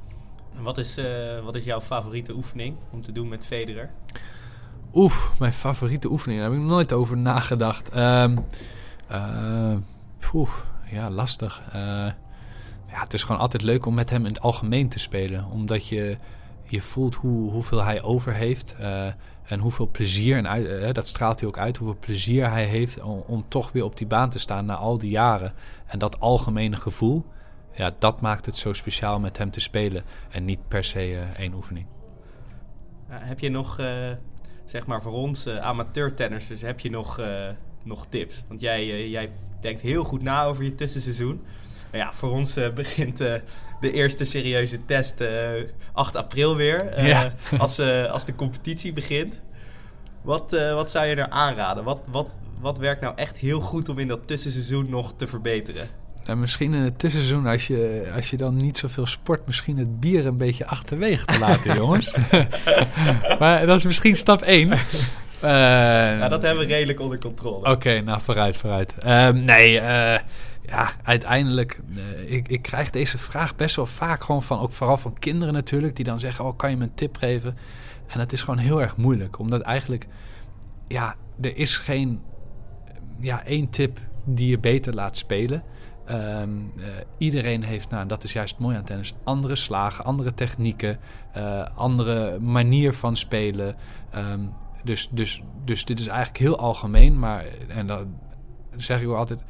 [0.60, 0.98] Wat is,
[1.44, 3.90] wat is jouw favoriete oefening om te doen met Federer?
[4.94, 6.40] Oef, mijn favoriete oefening.
[6.40, 7.96] Daar heb ik nooit over nagedacht.
[7.96, 8.44] Um,
[9.12, 9.76] uh,
[10.30, 10.50] poeh,
[10.90, 11.62] ja, lastig.
[11.74, 12.06] Uh,
[12.92, 15.44] ja, het is gewoon altijd leuk om met hem in het algemeen te spelen.
[15.44, 16.16] Omdat je,
[16.64, 18.76] je voelt hoe, hoeveel hij over heeft.
[18.80, 19.06] Uh,
[19.42, 23.44] en hoeveel plezier, en uit, dat straalt hij ook uit, hoeveel plezier hij heeft om,
[23.48, 25.52] toch weer op die baan te staan na al die jaren.
[25.86, 27.24] En dat algemene gevoel,
[27.72, 30.04] ja, dat maakt het zo speciaal met hem te spelen.
[30.30, 31.86] En niet per se één oefening.
[33.08, 33.80] heb je nog
[34.64, 37.20] zeg maar voor ons uh, amateurtennissers heb je nog,
[37.82, 38.44] nog tips?
[38.48, 39.30] Want jij, jij
[39.60, 41.42] denkt heel goed na over je tussenseizoen.
[41.92, 43.18] Ja, voor ons begint
[43.80, 45.24] de eerste serieuze test
[45.92, 47.06] 8 april weer.
[47.06, 47.32] Ja.
[47.58, 47.78] als,
[48.10, 49.42] als de competitie begint.
[50.22, 51.84] Wat, wat zou je er aanraden?
[51.84, 55.88] Wat, wat, wat werkt nou echt heel goed om in dat tussenseizoen nog te verbeteren?
[56.24, 60.00] En misschien in het tussenseizoen, als je, als je dan niet zoveel sport, misschien het
[60.00, 62.14] bier een beetje achterwege te laten, jongens.
[63.38, 64.78] maar dat is misschien stap 1.
[65.44, 65.48] Uh,
[66.18, 67.56] ja, dat hebben we redelijk onder controle.
[67.56, 68.96] Oké, okay, nou vooruit, vooruit.
[69.06, 69.82] Um, nee, uh,
[70.66, 74.96] ja, uiteindelijk, uh, ik, ik krijg deze vraag best wel vaak gewoon van, ook vooral
[74.96, 77.56] van kinderen natuurlijk, die dan zeggen, oh, kan je me een tip geven?
[78.06, 80.06] En het is gewoon heel erg moeilijk, omdat eigenlijk,
[80.86, 82.20] ja, er is geen,
[83.20, 85.62] ja, één tip die je beter laat spelen.
[86.10, 86.84] Um, uh,
[87.18, 90.98] iedereen heeft, nou, dat is juist mooi aan tennis, andere slagen, andere technieken,
[91.36, 93.76] uh, andere manier van spelen.
[94.16, 94.52] Um,
[94.82, 98.18] dus, dus, dus dit is eigenlijk heel algemeen, maar en dan
[98.76, 99.44] zeg ik ook altijd: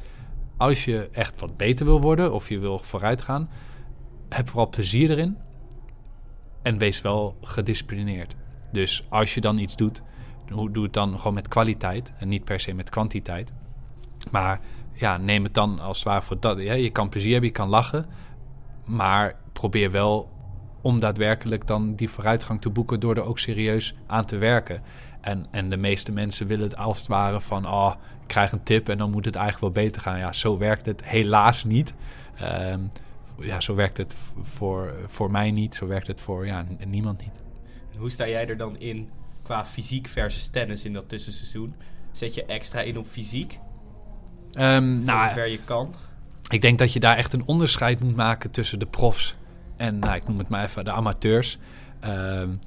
[0.57, 3.49] als je echt wat beter wil worden of je wil vooruit gaan,
[4.29, 5.37] heb vooral plezier erin
[6.61, 8.35] en wees wel gedisciplineerd.
[8.71, 10.01] Dus als je dan iets doet,
[10.71, 13.51] doe het dan gewoon met kwaliteit en niet per se met kwantiteit.
[14.31, 14.59] Maar
[14.93, 16.59] ja, neem het dan als het ware voor dat.
[16.59, 18.05] Ja, je kan plezier hebben, je kan lachen.
[18.85, 20.31] Maar probeer wel
[20.81, 24.81] om daadwerkelijk dan die vooruitgang te boeken door er ook serieus aan te werken.
[25.23, 28.63] En, en de meeste mensen willen het als het ware van, oh, ik krijg een
[28.63, 30.17] tip en dan moet het eigenlijk wel beter gaan.
[30.17, 31.93] Ja, zo werkt het helaas niet.
[32.41, 32.91] Um,
[33.39, 37.43] ja, zo werkt het voor, voor mij niet, zo werkt het voor ja, niemand niet.
[37.93, 39.09] En hoe sta jij er dan in
[39.43, 41.75] qua fysiek versus tennis in dat tussenseizoen?
[42.11, 43.59] Zet je extra in op fysiek?
[44.59, 45.95] Um, nou, zover je kan.
[46.49, 49.35] Ik denk dat je daar echt een onderscheid moet maken tussen de profs
[49.77, 51.57] en, nou, ik noem het maar even, de amateurs.
[52.05, 52.59] Um,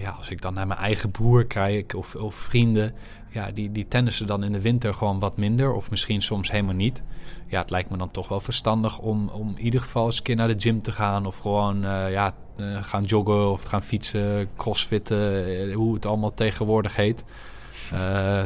[0.00, 2.94] ja, als ik dan naar mijn eigen broer kijk of, of vrienden,
[3.28, 5.72] ja, die, die tennissen dan in de winter gewoon wat minder.
[5.72, 7.02] Of misschien soms helemaal niet.
[7.46, 10.22] Ja, het lijkt me dan toch wel verstandig om, om in ieder geval eens een
[10.22, 11.26] keer naar de gym te gaan.
[11.26, 11.80] Of gewoon
[12.10, 12.34] ja,
[12.80, 17.24] gaan joggen of gaan fietsen, crossfitten, hoe het allemaal tegenwoordig heet.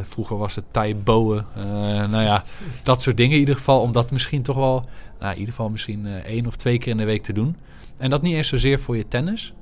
[0.03, 1.45] Vroeger was het Taiboen.
[1.57, 1.65] Uh,
[2.09, 2.45] nou ja,
[2.83, 3.81] dat soort dingen in ieder geval.
[3.81, 4.85] Om dat misschien toch wel,
[5.19, 7.57] nou, in ieder geval misschien één of twee keer in de week te doen.
[7.97, 9.53] En dat niet eens zozeer voor je tennis,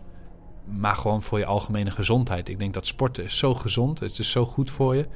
[0.64, 2.48] maar gewoon voor je algemene gezondheid.
[2.48, 5.06] Ik denk dat sporten zo gezond, het is zo goed voor je.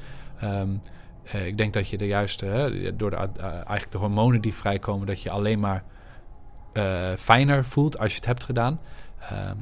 [0.45, 0.81] Um,
[1.33, 5.31] ik denk dat je de juiste, door de, eigenlijk de hormonen die vrijkomen, dat je
[5.31, 5.85] alleen maar
[7.17, 8.81] fijner voelt als je het hebt gedaan.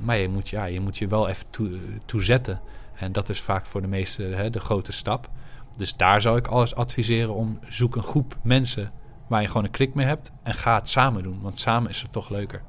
[0.01, 2.61] maar je moet, ja, je moet je wel even toe, toe zetten.
[2.95, 5.30] En dat is vaak voor de meesten hè, de grote stap.
[5.76, 8.93] Dus daar zou ik alles adviseren om zoek een groep mensen
[9.26, 12.03] waar je gewoon een klik mee hebt en ga het samen doen, want samen is
[12.03, 12.62] het toch leuker.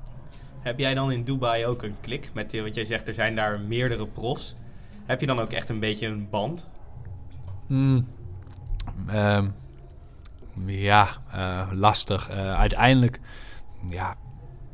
[0.59, 3.59] Heb jij dan in Dubai ook een klik met, want jij zegt er zijn daar
[3.59, 4.55] meerdere profs.
[5.05, 6.69] Heb je dan ook echt een beetje een band?
[7.67, 8.07] Hmm.
[9.07, 9.47] Ehm,
[10.65, 12.29] ja, uh, lastig.
[12.29, 13.19] Uh, uiteindelijk,
[13.89, 14.15] ja,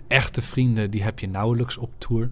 [0.07, 2.29] echte vrienden die heb je nauwelijks op tour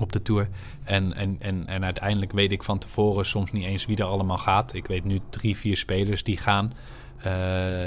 [0.00, 0.48] op de tour.
[0.84, 4.38] En, en, en, en uiteindelijk weet ik van tevoren soms niet eens wie er allemaal
[4.38, 4.74] gaat.
[4.74, 6.72] Ik weet nu drie, vier spelers die gaan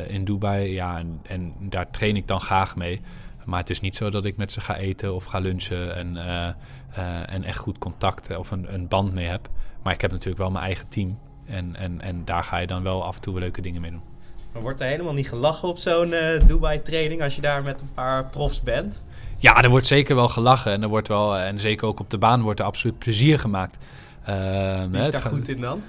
[0.08, 0.74] in Dubai.
[0.74, 3.02] Ja, en, en, daar train ik dan graag mee.
[3.50, 6.16] Maar het is niet zo dat ik met ze ga eten of ga lunchen en,
[6.16, 6.24] uh,
[6.98, 9.50] uh, en echt goed contact of een, een band mee heb.
[9.84, 11.20] Maar ik heb natuurlijk wel mijn eigen team.
[11.46, 14.02] En, en, en daar ga je dan wel af en toe leuke dingen mee doen.
[14.52, 16.14] Maar wordt er helemaal niet gelachen op zo'n
[16.46, 19.02] Dubai-training als je daar met een paar profs bent?
[19.38, 20.72] Ja, er wordt zeker wel gelachen.
[20.72, 23.78] En, er wordt wel, en zeker ook op de baan wordt er absoluut plezier gemaakt.
[24.30, 25.82] Uh, Wie is daar goed in dan?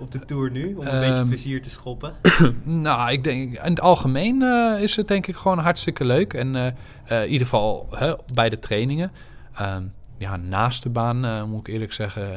[0.00, 0.74] Op de Tour nu?
[0.74, 2.14] Om een beetje ehm, plezier te schoppen?
[2.64, 6.34] nou, ik denk, in het algemeen uh, is het denk ik gewoon hartstikke leuk.
[6.34, 9.12] En uh, in ieder geval hè, bij de trainingen.
[9.54, 9.84] Ehm,
[10.18, 12.30] ja, naast de baan moet ik eerlijk zeggen,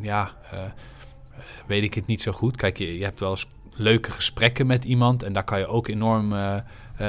[0.00, 0.30] ja,
[1.66, 2.56] weet ik het niet zo goed.
[2.56, 5.22] Kijk, je, je hebt wel eens leuke gesprekken met iemand.
[5.22, 6.34] En daar kan je ook enorm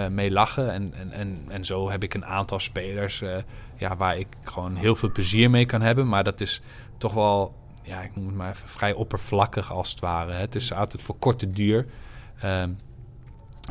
[0.10, 0.74] mee lachen.
[0.74, 3.24] En, en, en, en zo heb ik een aantal spelers
[3.78, 6.08] ja, waar ik gewoon heel veel plezier mee kan hebben.
[6.08, 6.62] Maar dat is
[6.98, 7.56] toch wel,
[7.88, 10.32] ja, ik noem het maar even vrij oppervlakkig als het ware.
[10.32, 11.86] Het is altijd voor korte duur.
[12.44, 12.64] Uh,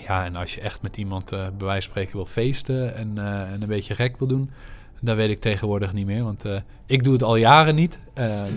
[0.07, 3.19] ja, en als je echt met iemand uh, bij wijze van spreken wil feesten en,
[3.19, 4.51] en een beetje gek wil doen,
[5.01, 6.25] dat weet ik tegenwoordig niet meer.
[6.25, 6.45] Want
[6.87, 7.99] ik doe het al jaren niet.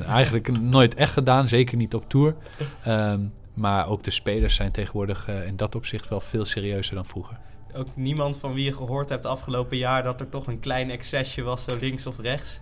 [0.07, 2.35] eigenlijk nooit echt gedaan, zeker niet op tour.
[2.83, 3.21] Ehm,
[3.53, 7.37] maar ook de spelers zijn tegenwoordig in dat opzicht wel veel serieuzer dan vroeger
[7.73, 11.41] ook niemand van wie je gehoord hebt afgelopen jaar dat er toch een klein excesje
[11.41, 12.59] was, zo links of rechts?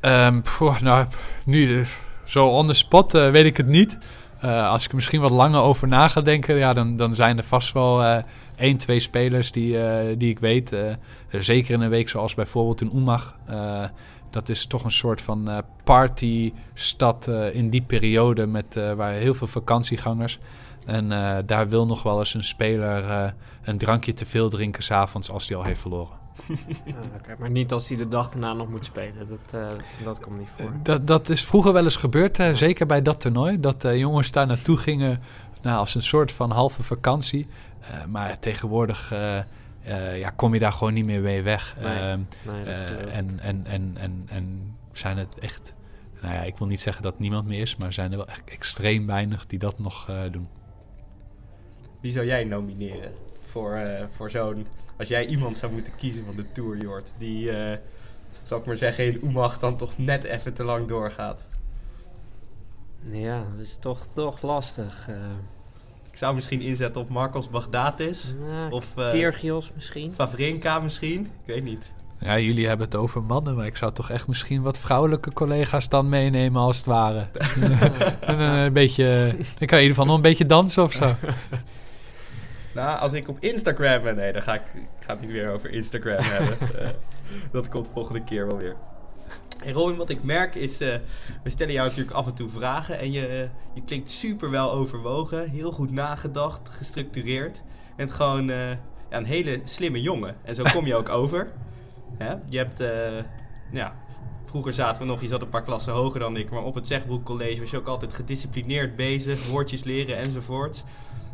[0.00, 0.42] Um,
[0.80, 1.06] nou,
[1.44, 1.84] nu
[2.28, 3.98] zo on the spot uh, weet ik het niet.
[4.44, 7.38] Uh, als ik er misschien wat langer over na ga denken, ja, dan, dan zijn
[7.38, 8.16] er vast wel uh,
[8.56, 9.76] één, twee spelers die,
[10.16, 10.76] die ik weet.
[11.30, 13.36] zeker in een week zoals bijvoorbeeld in Oemag.
[14.30, 20.38] dat is toch een soort van partystad in die periode met waar heel veel vakantiegangers.
[20.86, 21.08] En
[21.46, 25.56] daar wil nog wel eens een speler een drankje te veel drinken s'avonds als hij
[25.56, 26.27] al heeft verloren.
[27.18, 29.26] okay, maar niet als hij de dag daarna nog moet spelen.
[29.28, 29.66] Dat, uh,
[30.02, 30.72] dat komt niet voor.
[30.82, 33.60] Dat, dat is vroeger wel eens gebeurd, zeker bij dat toernooi.
[33.60, 35.22] Dat jongens daar naartoe gingen
[35.62, 37.46] nou, als een soort van halve vakantie.
[38.08, 39.14] maar tegenwoordig
[40.14, 41.76] ja, kom je daar gewoon niet meer mee weg.
[41.82, 42.74] Nee, ehm, nee,
[43.12, 45.74] en, en, en, en, en zijn het echt...
[46.22, 48.50] Nou ja, ik wil niet zeggen dat niemand meer is, maar zijn er wel echt
[48.50, 50.48] extreem weinig die dat nog doen.
[52.00, 53.12] Wie zou jij nomineren
[53.46, 54.66] voor, uh, voor zo'n...
[54.98, 57.76] Als jij iemand zou moeten kiezen van de Tour, Jort, die, uh,
[58.42, 61.46] zal ik maar zeggen, in Oemag dan toch net even te lang doorgaat.
[63.02, 65.06] Ja, dat is toch, toch lastig.
[65.08, 65.16] Uh,
[66.10, 68.34] ik zou misschien inzetten op Marcos Bagdatis.
[68.48, 70.12] Nou, of Kyrgios misschien.
[70.12, 71.20] Favrinka misschien.
[71.20, 71.92] Ik weet niet.
[72.20, 75.88] Ja, jullie hebben het over mannen, maar ik zou toch echt misschien wat vrouwelijke collega's
[75.88, 77.26] dan meenemen als het ware.
[78.64, 81.14] een beetje, dan kan in ieder geval nog een beetje dansen of zo.
[82.74, 84.16] Nou, als ik op Instagram ben...
[84.16, 86.58] Nee, dan ga ik, ik ga het niet weer over Instagram hebben.
[86.82, 86.88] Uh,
[87.52, 88.76] dat komt volgende keer wel weer.
[89.64, 90.80] En Robin, wat ik merk is...
[90.80, 90.94] Uh,
[91.42, 92.98] we stellen jou natuurlijk af en toe vragen.
[92.98, 95.50] En je, je klinkt super wel overwogen.
[95.50, 97.62] Heel goed nagedacht, gestructureerd.
[97.96, 98.76] En gewoon uh, ja,
[99.10, 100.36] een hele slimme jongen.
[100.42, 101.50] En zo kom je ook over.
[102.18, 102.34] Hè?
[102.48, 102.82] Je hebt...
[103.72, 103.94] ja,
[104.48, 106.86] Vroeger zaten we nog, je zat een paar klassen hoger dan ik, maar op het
[106.86, 110.84] Zegbroek College was je ook altijd gedisciplineerd bezig, woordjes leren enzovoort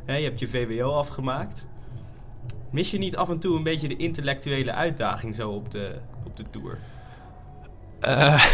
[0.06, 1.64] je hebt je VWO afgemaakt.
[2.70, 5.94] Mis je niet af en toe een beetje de intellectuele uitdaging zo op de,
[6.24, 6.78] op de tour?
[8.00, 8.44] Uh,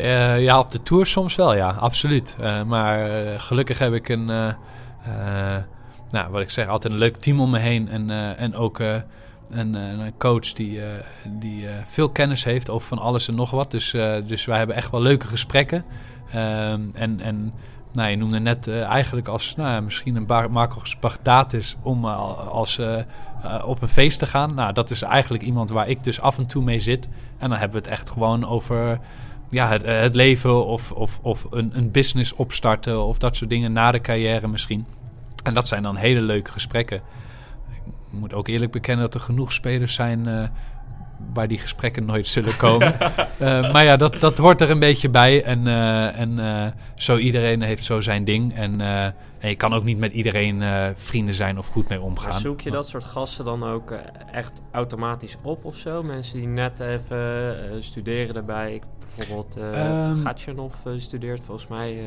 [0.00, 2.36] uh, ja, op de tour soms wel, ja, absoluut.
[2.40, 4.24] Uh, maar gelukkig heb ik een,
[6.10, 7.88] nou, wat ik zeg, altijd een leuk team om me heen.
[7.88, 10.80] En, en ook een, een coach die,
[11.24, 13.70] die veel kennis heeft over van alles en nog wat.
[13.70, 13.90] Dus,
[14.26, 15.84] dus wij hebben echt wel leuke gesprekken.
[16.32, 17.52] Ehm, en, en
[17.98, 20.96] nou, je noemde net eigenlijk als nou, misschien een Marcos
[21.50, 22.80] is om als,
[23.64, 24.54] op een feest te gaan.
[24.54, 27.08] Nou, dat is eigenlijk iemand waar ik dus af en toe mee zit.
[27.38, 28.98] En dan hebben we het echt gewoon over
[29.50, 33.90] ja, het, leven of, of, of een, een business opstarten of dat soort dingen na
[33.90, 34.86] de carrière misschien.
[35.42, 37.00] En dat zijn dan hele leuke gesprekken.
[38.12, 40.50] Ik moet ook eerlijk bekennen dat er genoeg spelers zijn
[41.32, 42.94] waar die gesprekken nooit zullen komen.
[43.40, 45.44] uh, maar ja, dat, dat hoort er een beetje bij.
[45.44, 48.56] En, uh, en zo iedereen heeft zo zijn ding.
[48.56, 50.62] En, en je kan ook niet met iedereen
[50.96, 52.28] vrienden zijn of goed mee omgaan.
[52.28, 53.94] Maar zoek je dat soort gasten dan ook
[54.32, 56.02] echt automatisch op of zo?
[56.02, 58.74] Mensen die net even studeren daarbij.
[58.74, 58.82] Ik,
[59.16, 59.56] bijvoorbeeld
[60.86, 62.02] um, studeert volgens mij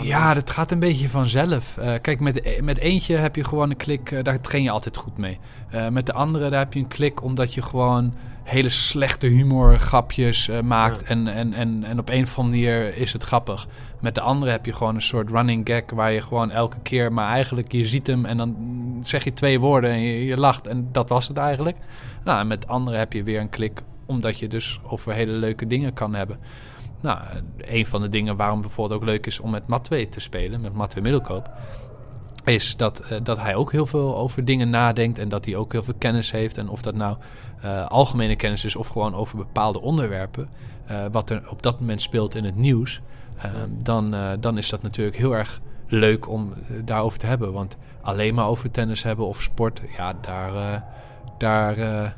[0.00, 1.76] ja, dat gaat een beetje vanzelf.
[1.78, 4.96] Uh, kijk, met, met eentje heb je gewoon een klik, uh, daar train je altijd
[4.96, 5.38] goed mee.
[5.74, 9.78] Uh, met de andere daar heb je een klik omdat je gewoon hele slechte humor
[9.78, 11.02] grapjes maakt.
[11.02, 13.66] En, en, en, en op een of andere manier is het grappig.
[14.00, 17.12] Met de andere heb je gewoon een soort running gag waar je gewoon elke keer,
[17.12, 18.56] maar eigenlijk je ziet hem en dan
[19.00, 21.76] zeg je twee woorden en je, je lacht en dat was het eigenlijk.
[22.24, 25.32] Nou, en met de andere heb je weer een klik omdat je dus over hele
[25.32, 26.38] leuke dingen kan hebben.
[27.00, 27.20] Nou,
[27.56, 30.74] een van de dingen waarom bijvoorbeeld ook leuk is om met Matwee te spelen, met
[30.74, 31.50] Matwee Middelkoop,
[32.44, 35.72] is dat, uh, dat hij ook heel veel over dingen nadenkt en dat hij ook
[35.72, 36.58] heel veel kennis heeft.
[36.58, 37.16] En of dat nou
[37.64, 40.48] uh, algemene kennis is of gewoon over bepaalde onderwerpen,
[40.90, 43.00] uh, wat er op dat moment speelt in het nieuws,
[43.82, 47.52] dan, dan is dat natuurlijk heel erg leuk om daarover te hebben.
[47.52, 50.84] Want alleen maar over tennis hebben of sport, ja, daar...
[51.38, 51.74] daar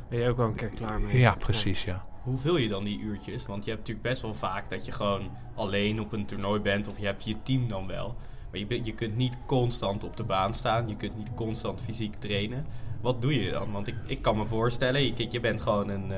[0.08, 1.18] ben je ook wel een keer klaar mee.
[1.18, 3.46] Ja, precies, ja vul je dan die uurtjes?
[3.46, 6.88] Want je hebt natuurlijk best wel vaak dat je gewoon alleen op een toernooi bent
[6.88, 8.16] of je hebt je team dan wel.
[8.50, 12.14] Maar je, je kunt niet constant op de baan staan, je kunt niet constant fysiek
[12.18, 12.66] trainen.
[13.00, 13.72] Wat doe je dan?
[13.72, 16.16] Want ik, ik kan me voorstellen, je, je bent gewoon een, uh,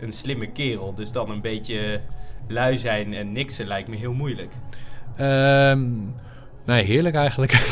[0.00, 2.00] een slimme kerel, dus dan een beetje
[2.48, 4.52] lui zijn en niksen lijkt me heel moeilijk.
[5.20, 6.14] Um,
[6.64, 7.52] nee, heerlijk eigenlijk.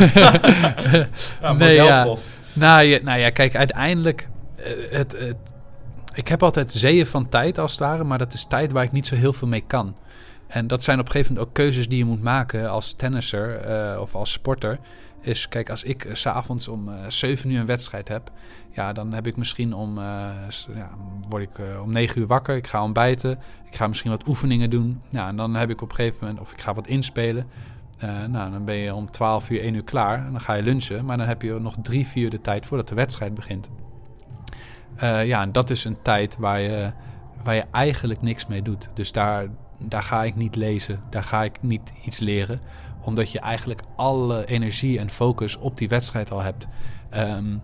[1.41, 2.17] ja, nee, ja.
[2.53, 4.29] Nou, ja, nou ja, kijk, uiteindelijk...
[4.59, 5.37] Uh, het, het
[6.17, 8.93] ik heb altijd zeeën van tijd als het ware, maar dat is tijd waar ik
[8.93, 9.95] niet zo heel veel mee kan.
[10.47, 13.69] En dat zijn op een gegeven moment ook keuzes die je moet maken als tennisser
[13.95, 14.79] uh, of als sporter.
[15.21, 18.31] Is, kijk, als ik uh, s'avonds om uh, eh, 7 uur een wedstrijd heb,
[18.71, 19.99] ja, dan heb ik misschien om,
[20.75, 20.91] ja,
[21.29, 25.01] word ik om 9 uur wakker, ik ga ontbijten, ik ga misschien wat oefeningen doen.
[25.11, 27.47] Ja, en dan heb ik op een gegeven moment, of ik ga wat inspelen.
[28.29, 31.05] nou, dan ben je om 12 uur, 1 uur klaar en dan ga je lunchen.
[31.05, 33.69] Maar dan heb je nog drie, vier de tijd voordat de wedstrijd begint.
[35.03, 36.93] Uh, ja, en dat is een tijd waar je,
[37.45, 38.89] waar je eigenlijk niks mee doet.
[38.95, 39.47] Dus daar,
[39.79, 42.61] daar ga ik niet lezen, daar ga ik niet iets leren.
[43.01, 46.67] Omdat je eigenlijk alle energie en focus op die wedstrijd al hebt.
[47.17, 47.63] Um,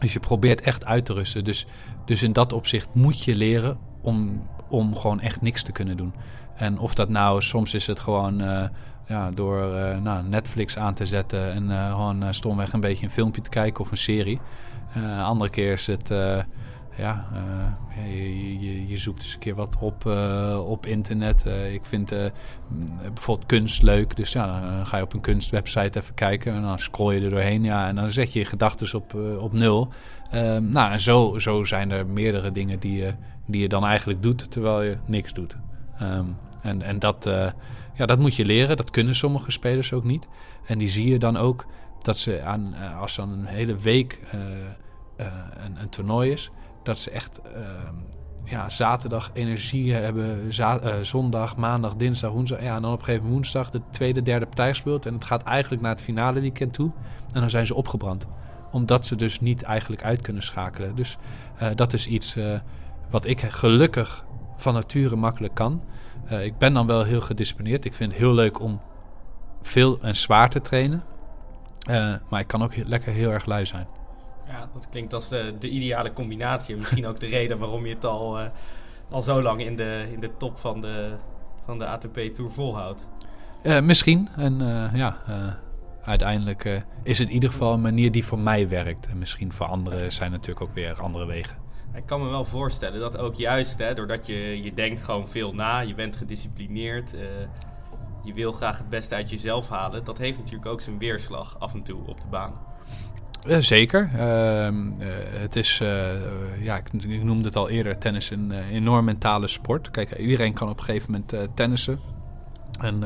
[0.00, 1.44] dus je probeert echt uit te rusten.
[1.44, 1.66] Dus,
[2.04, 6.14] dus in dat opzicht moet je leren om, om gewoon echt niks te kunnen doen.
[6.54, 8.64] En of dat nou, soms is het gewoon uh,
[9.06, 13.42] ja, door uh, nou, Netflix aan te zetten en gewoon stomweg een beetje een filmpje
[13.42, 14.40] te kijken of een serie.
[14.96, 16.38] Uh, andere keer is het, uh,
[16.96, 20.06] ja, uh, je, je, je, zoekt eens een keer wat op
[20.66, 21.44] op internet.
[21.72, 22.14] ik vind
[23.12, 26.78] bijvoorbeeld kunst leuk, dus ja, dan ga je op een kunstwebsite even kijken en dan
[26.78, 29.88] scroll je er doorheen, ja, en dan zet je je gedachten op, op nul.
[30.30, 33.14] Ehm, nou, en zo, zo zijn er meerdere dingen die je,
[33.46, 35.56] die je dan eigenlijk doet, terwijl je niks doet.
[36.02, 37.30] Um, en, en dat,
[37.94, 40.28] ja, dat moet je leren, dat kunnen sommige spelers ook niet.
[40.66, 41.66] En die zie je dan ook
[42.02, 44.40] dat ze aan, als dan een hele week uh,
[45.64, 46.50] een, een, toernooi is,
[46.82, 47.94] dat ze echt ehm,
[48.44, 50.52] ja, zaterdag energie hebben,
[51.02, 52.62] zondag, maandag, dinsdag, woensdag.
[52.62, 55.06] Ja, en dan op een gegeven moment woensdag de tweede, derde partij speelt.
[55.06, 56.90] En het gaat eigenlijk naar het finale weekend toe.
[57.32, 58.26] En dan zijn ze opgebrand.
[58.70, 60.94] Omdat ze dus niet eigenlijk uit kunnen schakelen.
[60.94, 61.16] Dus
[61.74, 62.36] dat is iets
[63.10, 64.24] wat ik gelukkig
[64.56, 65.82] van nature makkelijk kan.
[66.42, 67.84] ik ben dan wel heel gedisciplineerd.
[67.84, 68.80] Ik vind het heel leuk om
[69.62, 71.02] veel en zwaar te trainen.
[72.28, 73.86] Maar ik kan ook lekker heel erg lui zijn.
[74.46, 76.76] Ja, dat klinkt als de, de ideale combinatie.
[76.76, 78.46] Misschien ook de reden waarom je het al, uh,
[79.10, 81.12] al zo lang in de, in de top van de,
[81.64, 83.06] van de ATP Tour volhoudt.
[83.62, 84.28] Uh, misschien.
[84.36, 84.58] En
[84.94, 85.16] ja,
[86.04, 89.06] uiteindelijk is het in ieder geval een manier die voor mij werkt.
[89.06, 91.56] En misschien voor anderen zijn natuurlijk ook weer andere wegen.
[91.94, 95.54] Ik kan me wel voorstellen dat ook juist, hè, doordat je, je denkt gewoon veel
[95.54, 97.14] na, je bent gedisciplineerd,
[98.22, 100.04] je wil graag het beste uit jezelf halen.
[100.04, 102.52] Dat heeft natuurlijk ook zijn weerslag af en toe op de baan.
[103.48, 104.10] Uh, zeker.
[104.16, 104.68] Uh,
[105.40, 109.90] het is, uh, ja, ik, ik, noemde het al eerder, tennis een enorm mentale sport.
[109.90, 112.00] Kijk, iedereen kan op een gegeven moment tennissen.
[112.80, 113.02] En,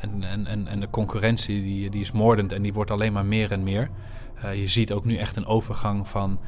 [0.00, 3.52] en, en, en de concurrentie die, die is moordend en die wordt alleen maar meer
[3.52, 3.90] en meer.
[4.54, 6.38] je ziet ook nu echt een overgang van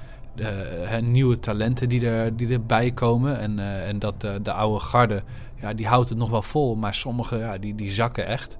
[1.02, 3.38] nieuwe talenten die, er, die erbij komen.
[3.38, 5.22] En, uh, en dat de oude garde,
[5.60, 6.74] ja, die houdt het nog wel vol.
[6.74, 8.58] Maar sommigen, ja, die, die zakken echt.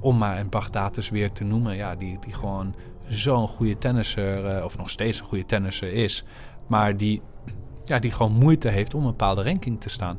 [0.00, 1.76] om maar een Bagdatus weer te noemen.
[1.76, 2.74] Ja, die, die gewoon
[3.08, 6.24] zo'n goede tennisser, of nog steeds een goede tennisser is.
[6.66, 7.22] Maar die,
[7.84, 10.18] ja, die gewoon moeite heeft om een bepaalde ranking te staan.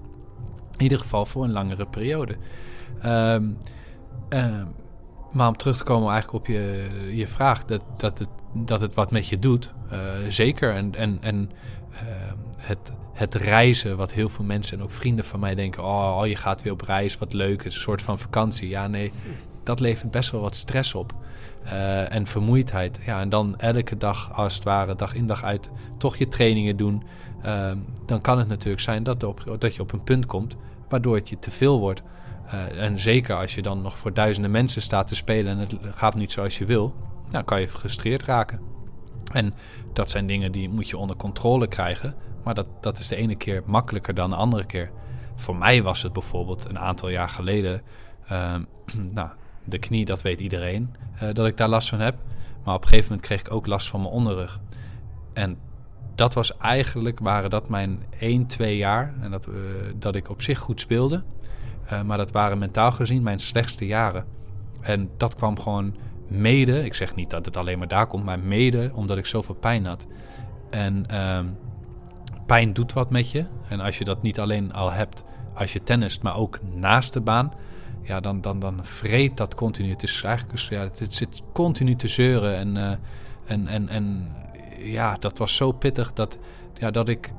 [0.78, 2.36] In ieder geval voor een langere periode.
[3.06, 3.58] Um,
[5.32, 8.96] maar om terug te komen eigenlijk op je, je vraag, dat, dat, het, dat het
[8.96, 10.76] wat met je doet, uh, zeker.
[10.76, 11.52] En, en, en
[11.92, 12.00] uh,
[12.58, 16.28] het, het reizen, wat heel veel mensen en ook vrienden van mij denken, oh, oh,
[16.28, 18.70] je gaat weer op reis, wat leuk, is een soort van vakantie.
[18.70, 19.12] Ja, nee,
[19.64, 21.14] dat levert best wel wat stress op.
[21.64, 23.00] Uh, en vermoeidheid.
[23.06, 26.78] Ja, en dan elke dag, als het ware, dag in dag uit, toch je trainingen
[26.78, 27.04] doen.
[28.06, 30.58] dan kan het natuurlijk zijn dat, op, dat je op een punt komt
[30.90, 32.02] waardoor het je te veel wordt.
[32.78, 36.16] En zeker als je dan nog voor duizenden mensen staat te spelen en het gaat
[36.16, 36.96] niet zoals je wil,
[37.32, 38.60] dan kan je gefrustreerd raken.
[39.32, 39.54] En
[39.94, 43.36] dat zijn dingen die moet je onder controle krijgen, maar dat, dat is de ene
[43.36, 44.92] keer makkelijker dan de andere keer.
[45.36, 47.82] Voor mij was het bijvoorbeeld een aantal jaar geleden,
[48.32, 48.56] uh,
[49.14, 49.30] nou,
[49.64, 52.16] de knie, dat weet iedereen, uh, dat ik daar last van heb.
[52.64, 54.60] Maar op een gegeven moment kreeg ik ook last van mijn onderrug.
[55.34, 55.58] En
[56.16, 59.56] dat was eigenlijk, waren dat mijn 1, 2 jaar, en dat, uh,
[59.96, 61.24] dat ik op zich goed speelde.
[61.92, 64.26] Uh, maar dat waren mentaal gezien mijn slechtste jaren.
[64.82, 65.96] En dat kwam gewoon
[66.30, 69.56] mede, ik zeg niet dat het alleen maar daar komt, maar mede omdat ik zoveel
[69.56, 70.06] pijn had.
[70.70, 71.40] En uh,
[72.46, 73.46] pijn doet wat met je.
[73.68, 75.24] En als je dat niet alleen al hebt
[75.54, 77.54] als je tennist, maar ook naast de baan,
[78.02, 79.90] ja, dan, dan, dan vreet dat continu.
[79.90, 82.56] Het is eigenlijk, ja, het, zit continu te zeuren.
[82.56, 82.92] En, uh,
[83.46, 84.36] en, en, en
[84.78, 86.38] ja, dat was zo pittig dat,
[86.74, 87.32] ja, dat ik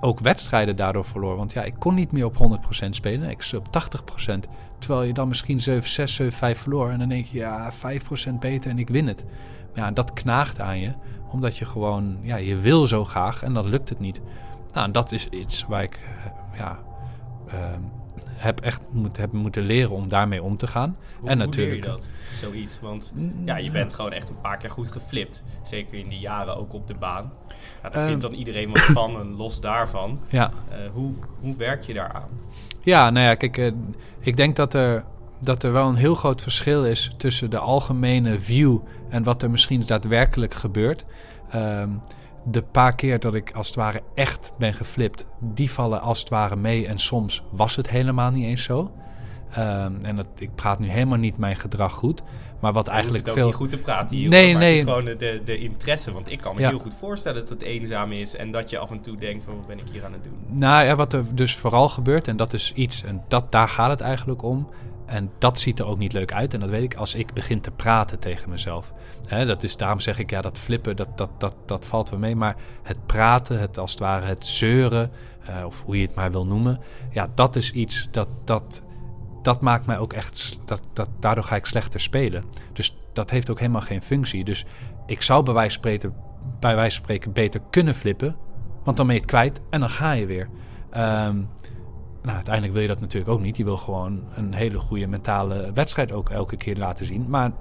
[0.00, 1.36] ook wedstrijden daardoor verloor.
[1.36, 3.30] Want ja, ik kon niet meer op 100% spelen.
[3.30, 3.66] Ik op
[4.30, 4.32] 80%.
[4.82, 6.90] Terwijl je dan misschien 7-6, 7-5 verloor.
[6.90, 9.24] En dan denk je, ja, 5% beter en ik win het.
[9.74, 10.92] Ja, en dat knaagt aan je.
[11.28, 14.20] Omdat je gewoon, ja, je wil zo graag en dan lukt het niet.
[14.72, 16.78] Nou, en dat is iets waar ik, eh, ja,
[17.48, 17.54] uh,
[18.42, 20.96] heb echt moet, heb moeten leren om daarmee om te gaan.
[21.20, 21.84] Hoe, en natuurlijk.
[21.84, 22.08] Je dat?
[22.34, 22.80] Zoiets.
[22.80, 25.42] Want mm, ja, je bent gewoon echt een paar keer goed geflipt.
[25.64, 27.32] Zeker in die jaren ook op de baan.
[27.82, 28.32] Ja, daar vindt ehm.
[28.32, 30.20] dan iedereen wat van en los daarvan.
[30.28, 30.50] Ja.
[30.70, 32.28] Uh, hoe, hoe werk je daaraan?
[32.84, 33.72] Ja, nou ja, kijk, uh,
[34.20, 35.04] ik denk dat er,
[35.40, 38.78] dat er wel een heel groot verschil is tussen de algemene view
[39.08, 41.04] en wat er misschien daadwerkelijk gebeurt.
[41.54, 42.00] Um,
[42.44, 46.28] de paar keer dat ik als het ware echt ben geflipt, die vallen als het
[46.28, 46.86] ware mee.
[46.86, 48.92] En soms was het helemaal niet eens zo.
[49.58, 52.22] Um, en dat, ik praat nu helemaal niet mijn gedrag goed.
[52.62, 53.46] Maar wat eigenlijk veel.
[53.46, 54.28] niet goed te praten hier.
[54.28, 54.78] Nee, maar nee.
[54.78, 56.12] Het is gewoon de, de interesse.
[56.12, 58.36] Want ik kan me heel goed voorstellen dat het eenzaam is.
[58.36, 60.58] En dat je af en toe denkt: wat ben ik hier aan het doen?
[60.58, 62.28] Nou ja, wat er dus vooral gebeurt.
[62.28, 63.04] En dat is iets.
[63.04, 64.68] En dat, daar gaat het eigenlijk om.
[65.06, 66.54] En dat ziet er ook niet leuk uit.
[66.54, 68.92] En dat weet ik als ik begin te praten tegen mezelf.
[69.26, 72.18] Hè, dat is, daarom zeg ik, ja, dat flippen, dat, dat, dat, dat valt wel
[72.18, 72.36] mee.
[72.36, 75.10] Maar het praten, het als het ware het zeuren,
[75.48, 76.80] uh, of hoe je het maar wil noemen.
[77.10, 78.82] Ja, dat is iets dat, dat,
[79.42, 82.44] dat maakt mij ook echt, dat, dat, daardoor ga ik slechter spelen.
[82.72, 84.44] Dus dat heeft ook helemaal geen functie.
[84.44, 84.66] Dus
[85.06, 86.14] ik zou bij wijze spreken,
[86.60, 88.36] bij wijze van spreken beter kunnen flippen.
[88.84, 90.48] Want dan ben je het kwijt en dan ga je weer.
[90.96, 91.48] Um,
[92.22, 93.56] nou, uiteindelijk wil je dat natuurlijk ook niet.
[93.56, 97.24] Je wil gewoon een hele goede mentale wedstrijd ook elke keer laten zien.
[97.28, 97.52] Maar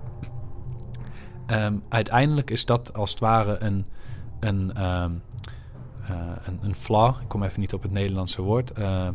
[1.47, 3.85] um, uiteindelijk is dat als het ware een,
[4.39, 5.21] een, um,
[6.09, 7.15] uh, een, een flaw.
[7.21, 8.79] Ik kom even niet op het Nederlandse woord.
[8.79, 9.07] Uh,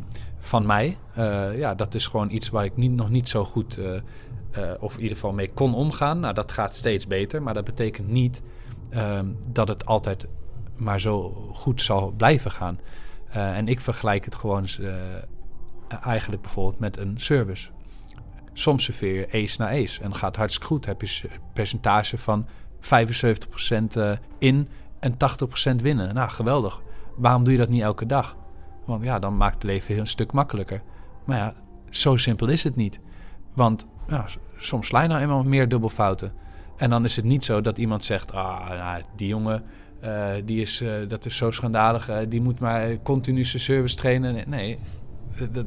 [0.46, 0.98] van mij.
[1.18, 3.78] Uh, ja, dat is gewoon iets waar ik niet, nog niet zo goed,
[4.80, 6.20] of in ieder geval mee kon omgaan.
[6.20, 7.42] Nou, dat gaat steeds beter.
[7.42, 8.42] Maar dat betekent niet
[8.94, 10.26] um, dat het altijd
[10.76, 12.78] maar zo goed zal blijven gaan.
[13.30, 14.66] en ik vergelijk het gewoon
[16.02, 17.68] eigenlijk bijvoorbeeld met een service.
[18.58, 20.86] Soms serveer je ace na ace en gaat hartstikke goed.
[20.86, 22.46] Heb je een percentage van
[22.80, 22.88] 75%
[23.94, 24.68] eh, in
[24.98, 25.16] en 80%
[25.76, 26.14] winnen.
[26.14, 26.80] Nou, geweldig.
[27.16, 28.36] Waarom doe je dat niet elke dag?
[28.86, 30.82] Want ja, dan maakt het leven een stuk makkelijker.
[31.24, 31.54] Maar ja,
[31.90, 33.00] zo simpel is het niet.
[33.54, 34.26] Want ja,
[34.56, 36.32] soms sla je nou eenmaal meer dubbelfouten.
[36.76, 39.62] En dan is het niet zo dat iemand zegt: Ah, nou, die jongen,
[40.04, 43.96] uh, die is, uh, dat is zo schandalig, uh, die moet maar continu zijn service
[43.96, 44.48] trainen.
[44.48, 44.78] Nee,
[45.50, 45.66] dat,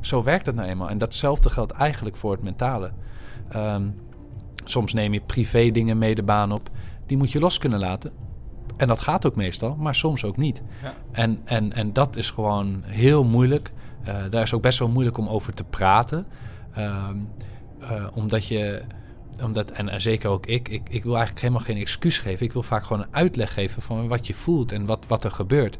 [0.00, 0.88] zo werkt het nou eenmaal.
[0.88, 2.90] En datzelfde geldt eigenlijk voor het mentale.
[3.56, 3.94] Um,
[4.64, 6.70] soms neem je privé dingen mee de baan op.
[7.06, 8.12] Die moet je los kunnen laten.
[8.80, 10.62] En dat gaat ook meestal, maar soms ook niet.
[10.82, 10.94] Ja.
[11.12, 13.72] En, en, en dat is gewoon heel moeilijk.
[14.08, 16.26] Uh, daar is ook best wel moeilijk om over te praten.
[16.78, 17.28] Um,
[17.82, 18.82] uh, omdat je
[19.42, 22.46] omdat, en, en, zeker ook ik, ik, ik wil eigenlijk helemaal geen excuus geven.
[22.46, 25.30] Ik wil vaak gewoon een uitleg geven van wat je voelt en wat, wat er
[25.30, 25.78] gebeurt.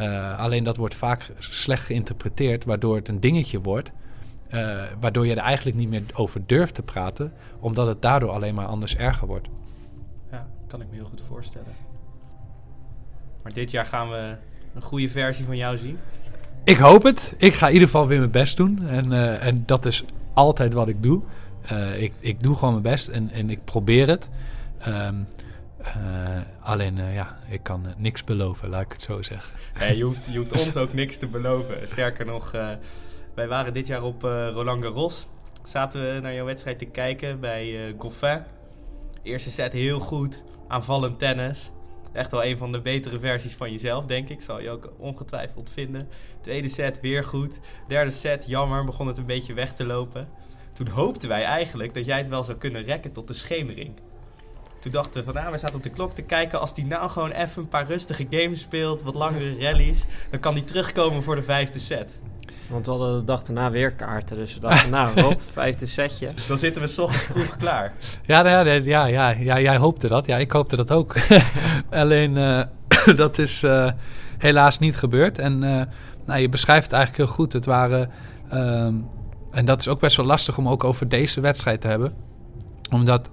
[0.00, 3.90] Uh, alleen dat wordt vaak slecht geïnterpreteerd, waardoor het een dingetje wordt.
[4.50, 8.54] Uh, waardoor je er eigenlijk niet meer over durft te praten, omdat het daardoor alleen
[8.54, 9.48] maar anders erger wordt.
[10.30, 11.91] Ja, kan ik me heel goed voorstellen.
[13.42, 14.36] Maar dit jaar gaan we
[14.74, 15.98] een goede versie van jou zien.
[16.64, 17.34] Ik hoop het.
[17.38, 18.86] Ik ga in ieder geval weer mijn best doen.
[18.88, 21.22] En, eh, en dat is altijd wat ik doe.
[21.62, 24.30] Eh, ik, ik doe gewoon mijn best en, en ik probeer het.
[24.78, 25.14] Ehm,
[25.78, 25.94] eh,
[26.60, 29.58] alleen, ja, ik kan niks beloven, laat ik het zo zeggen.
[29.96, 31.88] Je, hoeft, je hoeft ons ook niks te beloven.
[31.88, 32.50] Sterker nog,
[33.34, 35.28] wij waren dit jaar op Roland Garros.
[35.62, 38.42] Zaten we naar jouw wedstrijd te kijken bij Goffin.
[39.22, 41.70] Eerste set heel goed, aanvallend tennis.
[42.12, 44.40] Echt wel een van de betere versies van jezelf, denk ik.
[44.40, 46.08] Zal je ook ongetwijfeld vinden.
[46.40, 47.58] Tweede set weer goed.
[47.88, 50.28] Derde set, jammer, begon het een beetje weg te lopen.
[50.72, 53.94] Toen hoopten wij eigenlijk dat jij het wel zou kunnen rekken tot de schemering.
[54.80, 56.60] Toen dachten we van, nou, we zaten op de klok te kijken.
[56.60, 60.54] Als die nou gewoon even een paar rustige games speelt, wat langere rallies, dan kan
[60.54, 62.18] die terugkomen voor de vijfde set.
[62.72, 64.36] Want we hadden de dag daarna weer kaarten.
[64.36, 66.28] Dus we dachten, nou, Rob, vijfde setje.
[66.48, 67.92] Dan zitten we 's ochtends vroeg klaar.
[68.22, 70.26] Ja, nou ja, ja, ja, ja, jij hoopte dat.
[70.26, 71.14] Ja, ik hoopte dat ook.
[71.92, 72.64] Alleen, eh,
[73.16, 73.90] dat is eh,
[74.38, 75.38] helaas niet gebeurd.
[75.38, 75.82] En eh,
[76.26, 77.52] nou, je beschrijft het eigenlijk heel goed.
[77.52, 78.10] Het waren...
[78.48, 78.94] ehm,
[79.50, 82.14] en dat is ook best wel lastig om ook over deze wedstrijd te hebben.
[82.90, 83.30] Omdat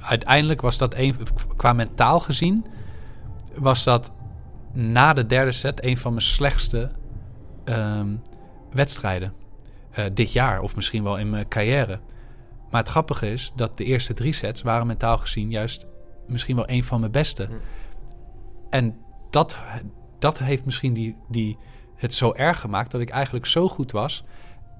[0.00, 1.16] uiteindelijk was dat een,
[1.56, 2.66] qua mentaal gezien...
[3.54, 4.12] was dat
[4.72, 6.90] na de derde set een van mijn slechtste
[7.64, 8.08] ehm,
[8.72, 9.32] wedstrijden.
[10.12, 12.00] dit jaar, of misschien wel in mijn carrière.
[12.70, 15.86] Maar het grappige is dat de eerste drie sets waren mentaal gezien juist
[16.28, 17.44] misschien wel een van mijn beste.
[17.44, 17.52] Hm.
[18.70, 18.96] En
[19.30, 19.56] dat,
[20.18, 21.58] dat heeft misschien die, die,
[21.98, 24.24] het zo erg gemaakt dat ik eigenlijk zo goed was.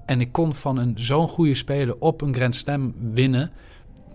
[0.05, 3.51] En ik kon van een zo'n goede speler op een Grand Slam winnen.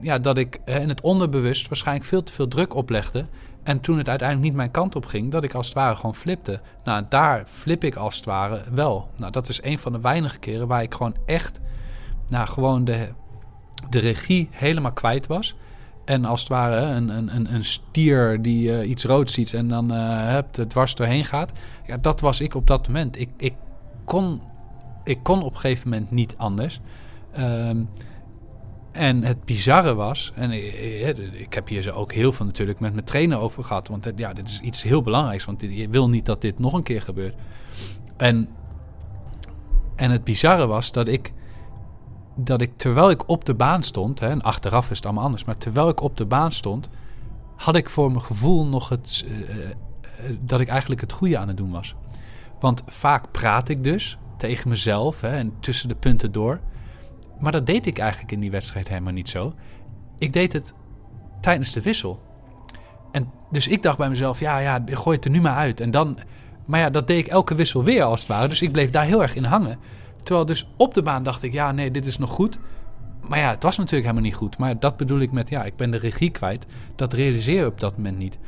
[0.00, 3.26] Ja, dat ik eh, in het onderbewust waarschijnlijk veel te veel druk oplegde.
[3.62, 6.14] En toen het uiteindelijk niet mijn kant op ging, dat ik als het ware gewoon
[6.14, 6.60] flipte.
[6.84, 9.08] Nou, daar flip ik als het ware wel.
[9.16, 11.60] Nou, dat is een van de weinige keren waar ik gewoon echt,
[12.28, 13.08] nou, gewoon de,
[13.90, 15.54] de regie helemaal kwijt was.
[16.04, 19.92] En als het ware een, een, een, stier die eh, iets roods ziet en dan
[19.92, 21.52] eh hup, het dwars doorheen gaat.
[21.86, 23.20] Ja, dat was ik op dat moment.
[23.20, 23.54] Ik, ik,
[24.04, 24.40] kon,
[25.04, 26.80] ik kon op een gegeven moment niet anders.
[27.32, 27.82] Ehm,
[28.92, 32.92] en het bizarre was, en ik, ik heb hier zo ook heel veel natuurlijk met
[32.92, 33.88] mijn trainer over gehad.
[33.88, 36.82] Want ja, dit is iets heel belangrijks, want je wil niet dat dit nog een
[36.82, 37.34] keer gebeurt.
[38.16, 38.48] En,
[39.96, 41.32] en het bizarre was dat ik,
[42.34, 45.44] dat ik terwijl ik op de baan stond, hè, en achteraf is het allemaal anders,
[45.44, 46.88] maar terwijl ik op de baan stond,
[47.56, 49.76] had ik voor mijn gevoel nog het, eh, eh,
[50.40, 51.94] dat ik eigenlijk het goede aan het doen was.
[52.60, 56.60] Want vaak praat ik dus tegen mezelf hè, en tussen de punten door.
[57.38, 59.54] Maar dat deed ik eigenlijk in die wedstrijd helemaal niet zo.
[60.18, 60.74] Ik deed het
[61.40, 62.22] tijdens de wissel.
[63.12, 65.80] En dus ik dacht bij mezelf, ja, ja, gooi het er nu maar uit.
[65.80, 66.18] En dan,
[66.64, 68.48] maar ja, dat deed ik elke wissel weer als het ware.
[68.48, 69.78] Dus ik bleef daar heel erg in hangen.
[70.24, 72.58] Terwijl dus op de baan dacht ik, ja, nee, dit is nog goed.
[73.20, 74.58] Maar ja, het was natuurlijk helemaal niet goed.
[74.58, 76.66] Maar dat bedoel ik met, ja, ik ben de regie kwijt.
[76.96, 78.38] Dat realiseer je op dat moment niet.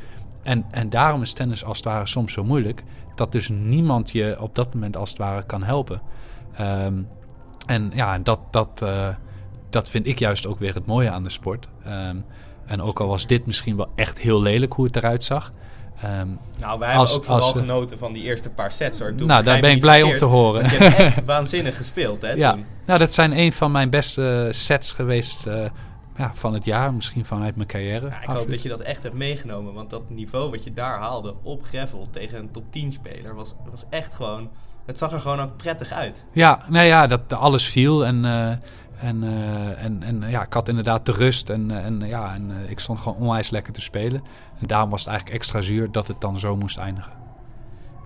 [0.43, 2.83] En, en daarom is tennis als het ware soms zo moeilijk.
[3.15, 6.01] Dat dus niemand je op dat moment als het ware kan helpen.
[6.53, 7.01] Ehm,
[7.65, 9.07] en ja, dat, dat, eh,
[9.69, 11.67] dat vind ik juist ook weer het mooie aan de sport.
[11.83, 12.17] Ehm,
[12.65, 15.51] en ook al was dit misschien wel echt heel lelijk hoe het eruit zag.
[16.01, 16.27] Ehm,
[16.59, 18.99] Nou, wij Als- hebben ook vooral als, eh, genoten van die eerste paar sets.
[18.99, 19.09] Hoor.
[19.09, 20.63] Ik nou, daar ben ik blij om te horen.
[20.63, 22.31] Je hebt echt waanzinnig gespeeld, hè?
[22.31, 22.51] Ja.
[22.51, 22.65] toen.
[22.85, 25.65] Nou, dat zijn een van mijn beste sets geweest eh,
[26.17, 26.93] ja, van het jaar.
[26.93, 28.05] Misschien vanuit mijn carrière.
[28.09, 29.73] Ja, ik hoop dat je dat echt hebt meegenomen.
[29.73, 33.53] Want dat niveau wat je daar haalde op gravel tegen een top 10 speler was,
[33.71, 34.49] was echt gewoon...
[34.85, 36.23] Het zag er gewoon ook prettig uit.
[36.31, 38.05] Ja, nou ja, dat alles viel.
[38.05, 38.51] En, eh,
[38.99, 41.49] en, eh, en, en ja, ik had inderdaad de rust.
[41.49, 44.21] En, eh, en, ja, en eh, ik stond gewoon onwijs lekker te spelen.
[44.59, 47.11] En daarom was het eigenlijk extra zuur dat het dan zo moest eindigen.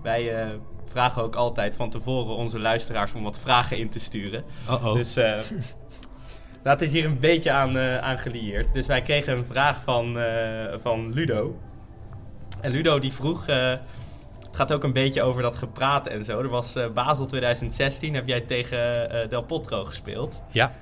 [0.02, 0.48] Wij eh,
[0.90, 4.44] vragen ook altijd van tevoren onze luisteraars om wat vragen in te sturen.
[4.70, 4.94] Oh-oh.
[4.94, 5.38] Dus eh,
[6.62, 8.72] dat is hier een beetje aan, eh, aan gelieerd.
[8.72, 11.58] Dus wij kregen een vraag van, eh, van Ludo.
[12.60, 13.46] En Ludo die vroeg...
[13.46, 13.74] eh,
[14.46, 16.38] het gaat ook een beetje over dat gepraat en zo.
[16.40, 20.40] Er was eh, Basel 2016, heb jij tegen eh, Del Potro gespeeld.
[20.50, 20.72] Ja.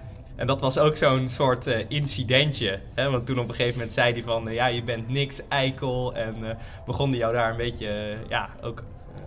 [0.40, 2.80] En dat was ook zo'n soort eh, incidentje.
[2.94, 3.10] Hè?
[3.10, 4.48] Want toen op een gegeven moment zei hij van...
[4.48, 6.14] eh, ja, je bent niks, eikel.
[6.14, 8.16] En eh begon hij jou daar een beetje...
[8.28, 8.84] ja, ook
[9.16, 9.22] eh,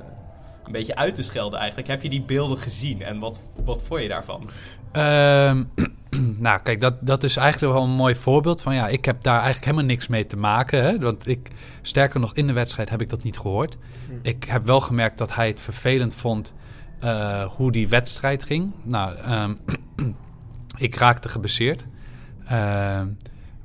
[0.64, 1.88] een beetje uit te schelden eigenlijk.
[1.88, 3.02] Heb je die beelden gezien?
[3.02, 4.50] En wat, wat vond je daarvan?
[4.92, 5.64] Ehm,
[6.48, 9.36] nou, kijk, dat, dat is eigenlijk wel een mooi voorbeeld van ja, ik heb daar
[9.36, 10.84] eigenlijk helemaal niks mee te maken.
[10.84, 11.00] Hè?
[11.00, 11.50] Want ik,
[11.82, 13.78] sterker nog, in de wedstrijd heb ik dat niet gehoord.
[14.08, 14.14] Hm.
[14.22, 16.54] Ik heb wel gemerkt dat hij het vervelend vond
[17.00, 18.74] eh, hoe die wedstrijd ging.
[18.84, 19.56] Nou, ehm,
[20.84, 21.86] ik raakte geblesseerd.
[22.48, 23.08] Ehm,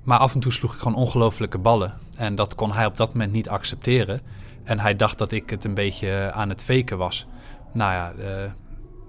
[0.03, 1.95] maar af en toe sloeg ik gewoon ongelofelijke ballen.
[2.16, 4.21] En dat kon hij op dat moment niet accepteren.
[4.64, 7.27] En hij dacht dat ik het een beetje aan het faken was.
[7.73, 8.51] Nou ja, eh,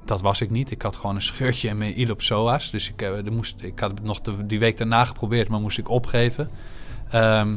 [0.06, 0.72] dat was ik niet.
[0.72, 2.72] Ik had gewoon een scheurtje in mijn iliopsoas.
[2.72, 5.78] Dus ik, eh, moest, ik had het nog de, die week daarna geprobeerd, maar moest
[5.78, 6.50] ik opgeven.
[7.10, 7.56] Ehm,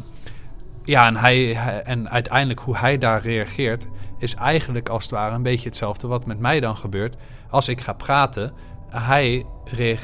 [0.84, 3.86] ja, en, hij, hij- en uiteindelijk hoe hij daar reageert,
[4.18, 7.16] is eigenlijk als het ware een beetje hetzelfde wat met mij dan gebeurt.
[7.50, 8.52] Als ik ga praten,
[8.92, 9.44] hij,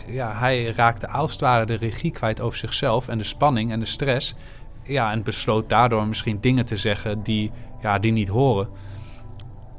[0.06, 3.80] ja, hij raakte als het ware de regie kwijt over zichzelf en de spanning en
[3.80, 4.34] de stress.
[4.82, 8.68] Ja, en besloot daardoor misschien dingen te zeggen die, ja, die niet horen.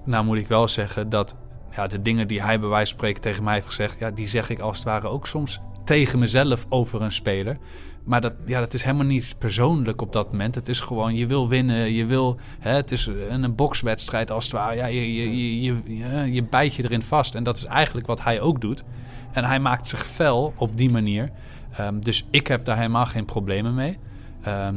[0.06, 1.36] Nou moet ik wel zeggen dat
[1.76, 4.28] ja, de dingen die hij bij wijze van spreken tegen mij heeft gezegd, ja, die
[4.28, 7.58] zeg ik als het ware ook soms tegen mezelf over een speler.
[8.04, 10.56] Maar dat, ja, dat is helemaal niet persoonlijk op dat moment.
[10.56, 12.38] Het is gewoon, je wil winnen, je wil...
[12.60, 14.76] Hè, het is een, een bokswedstrijd als het ware.
[14.76, 17.36] Ja, je, je, je, je, je, bijt je erin vast.
[17.36, 18.84] En dat is eigenlijk wat hij ook doet.
[19.32, 21.30] En hij maakt zich fel op die manier.
[21.72, 23.98] Ehm, dus ik heb daar helemaal geen problemen mee.
[24.42, 24.76] Ehm,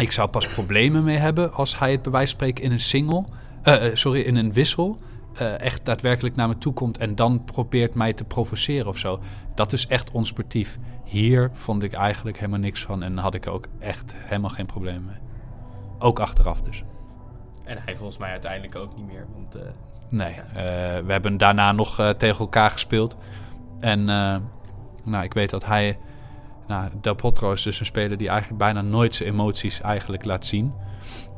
[0.00, 3.24] ik zou pas problemen mee hebben als hij het bij wijze van in een single...
[3.62, 4.98] eh, sorry, in een wissel...
[5.34, 9.20] eh, echt daadwerkelijk naar me toe komt en dan probeert mij te provoceren of zo.
[9.54, 10.78] Dat is echt onsportief.
[11.04, 15.04] Hier vond ik eigenlijk helemaal niks van en had ik ook echt helemaal geen probleem
[15.04, 15.16] mee.
[15.98, 16.82] Ook achteraf dus.
[17.64, 19.26] En hij volgens mij uiteindelijk ook niet meer.
[19.34, 19.62] Want eh,
[20.08, 20.54] Nee, eh,
[21.04, 23.16] we hebben daarna nog tegen elkaar gespeeld.
[23.80, 24.04] En
[25.04, 25.98] nou, ik weet dat hij...
[26.66, 30.44] Nou, Del Potro is dus een speler die eigenlijk bijna nooit zijn emoties eigenlijk laat
[30.44, 30.72] zien.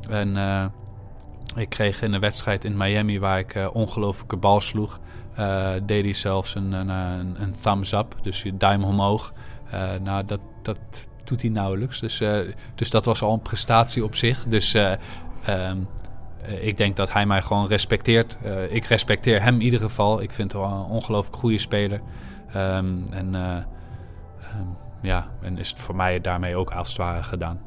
[0.09, 0.33] En
[1.55, 4.99] ik kreeg in een wedstrijd in Miami waar ik eh, ongelooflijke bal sloeg...
[5.35, 6.89] eh, deed hij zelfs een, een,
[7.41, 9.33] een, thumbs up, dus je duim omhoog.
[9.69, 10.77] Eh, nou, dat, dat
[11.23, 11.99] doet hij nauwelijks.
[11.99, 12.21] Dus,
[12.75, 14.43] dus dat was al een prestatie op zich.
[14.47, 14.91] Dus eh,
[15.45, 15.77] ehm,
[16.41, 18.37] eh, ik denk dat hij mij gewoon respecteert.
[18.69, 20.21] Ik respecteer hem in ieder geval.
[20.21, 22.01] Ik vind hem een ongelooflijk goede speler.
[22.47, 24.67] Ehm, en eh, ehm,
[25.01, 27.61] ja, en is het voor mij daarmee ook als het ware gedaan.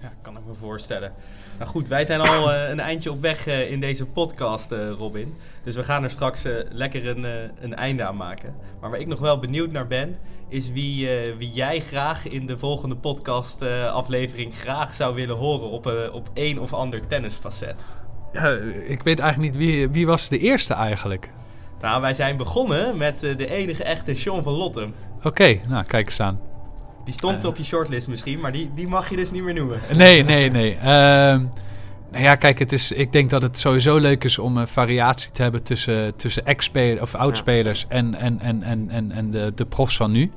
[0.00, 1.12] ja, kan ik me voorstellen.
[1.58, 4.90] Nou goed, wij zijn al eh, een eindje op weg eh, in deze podcast, eh,
[4.90, 5.34] Robin.
[5.64, 8.54] Dus we gaan er straks lekker een, een einde aan maken.
[8.80, 12.58] Maar waar ik nog wel benieuwd naar ben, is wie, wie jij graag in de
[12.58, 17.86] volgende podcast eh, aflevering graag zou willen horen op, een op één of ander tennisfacet.
[18.32, 18.50] Ja,
[18.86, 21.30] ik weet eigenlijk niet wie, wie was de eerste eigenlijk.
[21.80, 24.94] Nou, wij zijn begonnen met de enige echte Sean van Lottem.
[25.22, 26.53] Oké, nou kijk eens aan.
[27.04, 27.48] Die stond Eh.
[27.50, 29.80] op je shortlist misschien, maar die, die mag je dus niet meer noemen.
[29.96, 30.74] Nee, nee, nee.
[30.76, 31.42] Ehm,
[32.10, 35.30] nou ja, kijk, het is, ik denk dat het sowieso leuk is om een variatie
[35.32, 39.64] te hebben tussen, tussen ex-spelers of oud-spelers en, en, en, en, en, en de, de
[39.64, 40.30] profs van nu.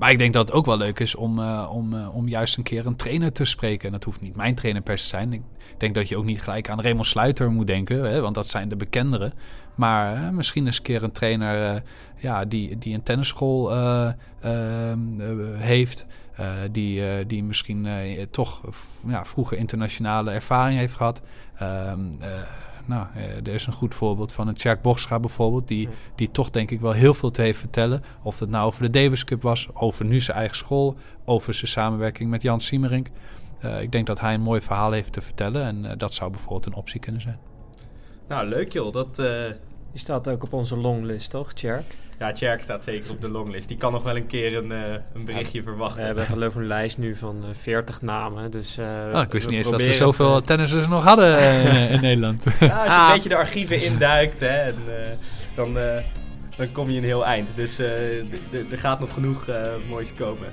[0.00, 2.56] Maar ik denk dat het ook wel leuk is om, eh, om, eh, om juist
[2.56, 3.86] een keer een trainer te spreken.
[3.86, 5.32] En dat hoeft niet mijn trainer per se te zijn.
[5.32, 5.42] Ik
[5.78, 8.68] denk dat je ook niet gelijk aan Raymond Sluiter moet denken, hè, want dat zijn
[8.68, 9.32] de bekenderen.
[9.74, 11.82] Maar eh, misschien eens een keer een trainer
[12.16, 14.98] ja, die, die een tennisschool ehm,
[15.56, 16.06] heeft.
[16.70, 17.88] die, die misschien
[18.30, 18.60] toch
[19.06, 21.22] ja, vroeger internationale ervaring heeft gehad.
[22.86, 26.50] Nou, eh, er is een goed voorbeeld van een Tjerk Borscha bijvoorbeeld, die, die toch
[26.50, 28.02] denk ik wel heel veel te heeft vertellen.
[28.22, 31.70] Of het nou over de Davis Cup was, over nu zijn eigen school, over zijn
[31.70, 33.08] samenwerking met Jan Siemerink.
[33.58, 36.30] Eh, ik denk dat hij een mooi verhaal heeft te vertellen en eh, dat zou
[36.30, 37.38] bijvoorbeeld een optie kunnen zijn.
[38.28, 38.92] Nou, leuk joh.
[38.92, 39.22] Dat,
[39.92, 41.84] Die staat ook op onze longlist, toch, Tjerk?
[42.18, 43.68] ja, Tjerk staat zeker op de longlist.
[43.68, 46.04] Die kan nog wel een keer een, eh, een berichtje We verwachten.
[46.04, 48.50] hebben geloof ik een lijst nu van eh, 40 namen.
[48.50, 51.04] Dus, eh, Oh, ik wist we niet eens dat we zoveel het, eh, tennissers nog
[51.04, 52.44] hadden eh, in Nederland.
[52.44, 53.06] Ja, als je Ah.
[53.08, 55.08] een beetje de archieven induikt, hè, en, eh,
[55.54, 55.96] dan, eh,
[56.56, 57.48] dan kom je een heel eind.
[57.54, 58.18] Dus eh,
[58.70, 60.48] er gaat nog genoeg eh, moois komen.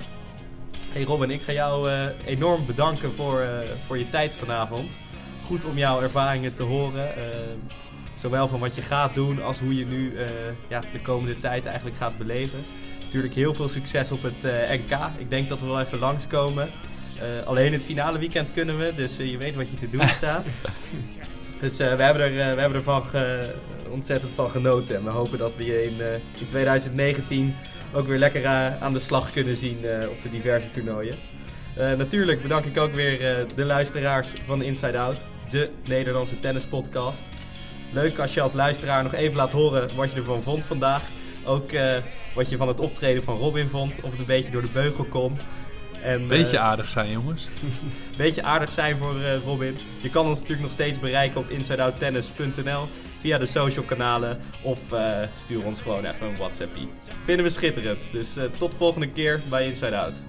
[0.90, 3.50] Hey Robin, ik ga jou eh, enorm bedanken voor, eh,
[3.88, 4.94] voor je tijd vanavond.
[5.46, 7.08] Goed om jouw ervaringen te horen.
[8.20, 10.26] Zowel van wat je gaat doen als hoe je nu eh,
[10.68, 12.60] ja, de komende tijd eigenlijk gaat beleven.
[13.04, 14.98] Natuurlijk heel veel succes op het eh, NK.
[15.18, 16.70] Ik denk dat we wel even langskomen.
[17.20, 20.46] Eh alleen het finale weekend kunnen we, dus je weet wat je te doen staat.
[21.60, 23.54] Dus we, hebben er, we hebben ervan ge-
[23.90, 24.96] ontzettend van genoten.
[24.96, 26.00] En we hopen dat we je in,
[26.40, 27.56] in 2019
[27.94, 28.46] ook weer lekker
[28.80, 29.78] aan de slag kunnen zien
[30.10, 31.16] op de diverse toernooien.
[31.98, 37.24] Natuurlijk bedank ik ook weer de luisteraars van Inside Out, de Nederlandse tennispodcast.
[37.92, 41.02] Leuk als je als luisteraar nog even laat horen wat je ervan vond vandaag.
[41.46, 41.96] Ook eh,
[42.36, 45.04] wat je van het optreden van Robin vond, of het een beetje door de beugel
[45.04, 45.38] kon.
[46.02, 47.48] En, Beetje eh, aardig zijn, jongens.
[48.18, 49.78] beetje aardig zijn voor eh, Robin.
[50.02, 52.88] Je kan ons natuurlijk nog steeds bereiken op insideouttennis.nl
[53.20, 54.80] via de social kanalen of
[55.38, 56.90] stuur ons gewoon even een WhatsAppie.
[57.24, 58.12] Vinden we schitterend.
[58.12, 60.22] Dus tot volgende keer bij Inside Out.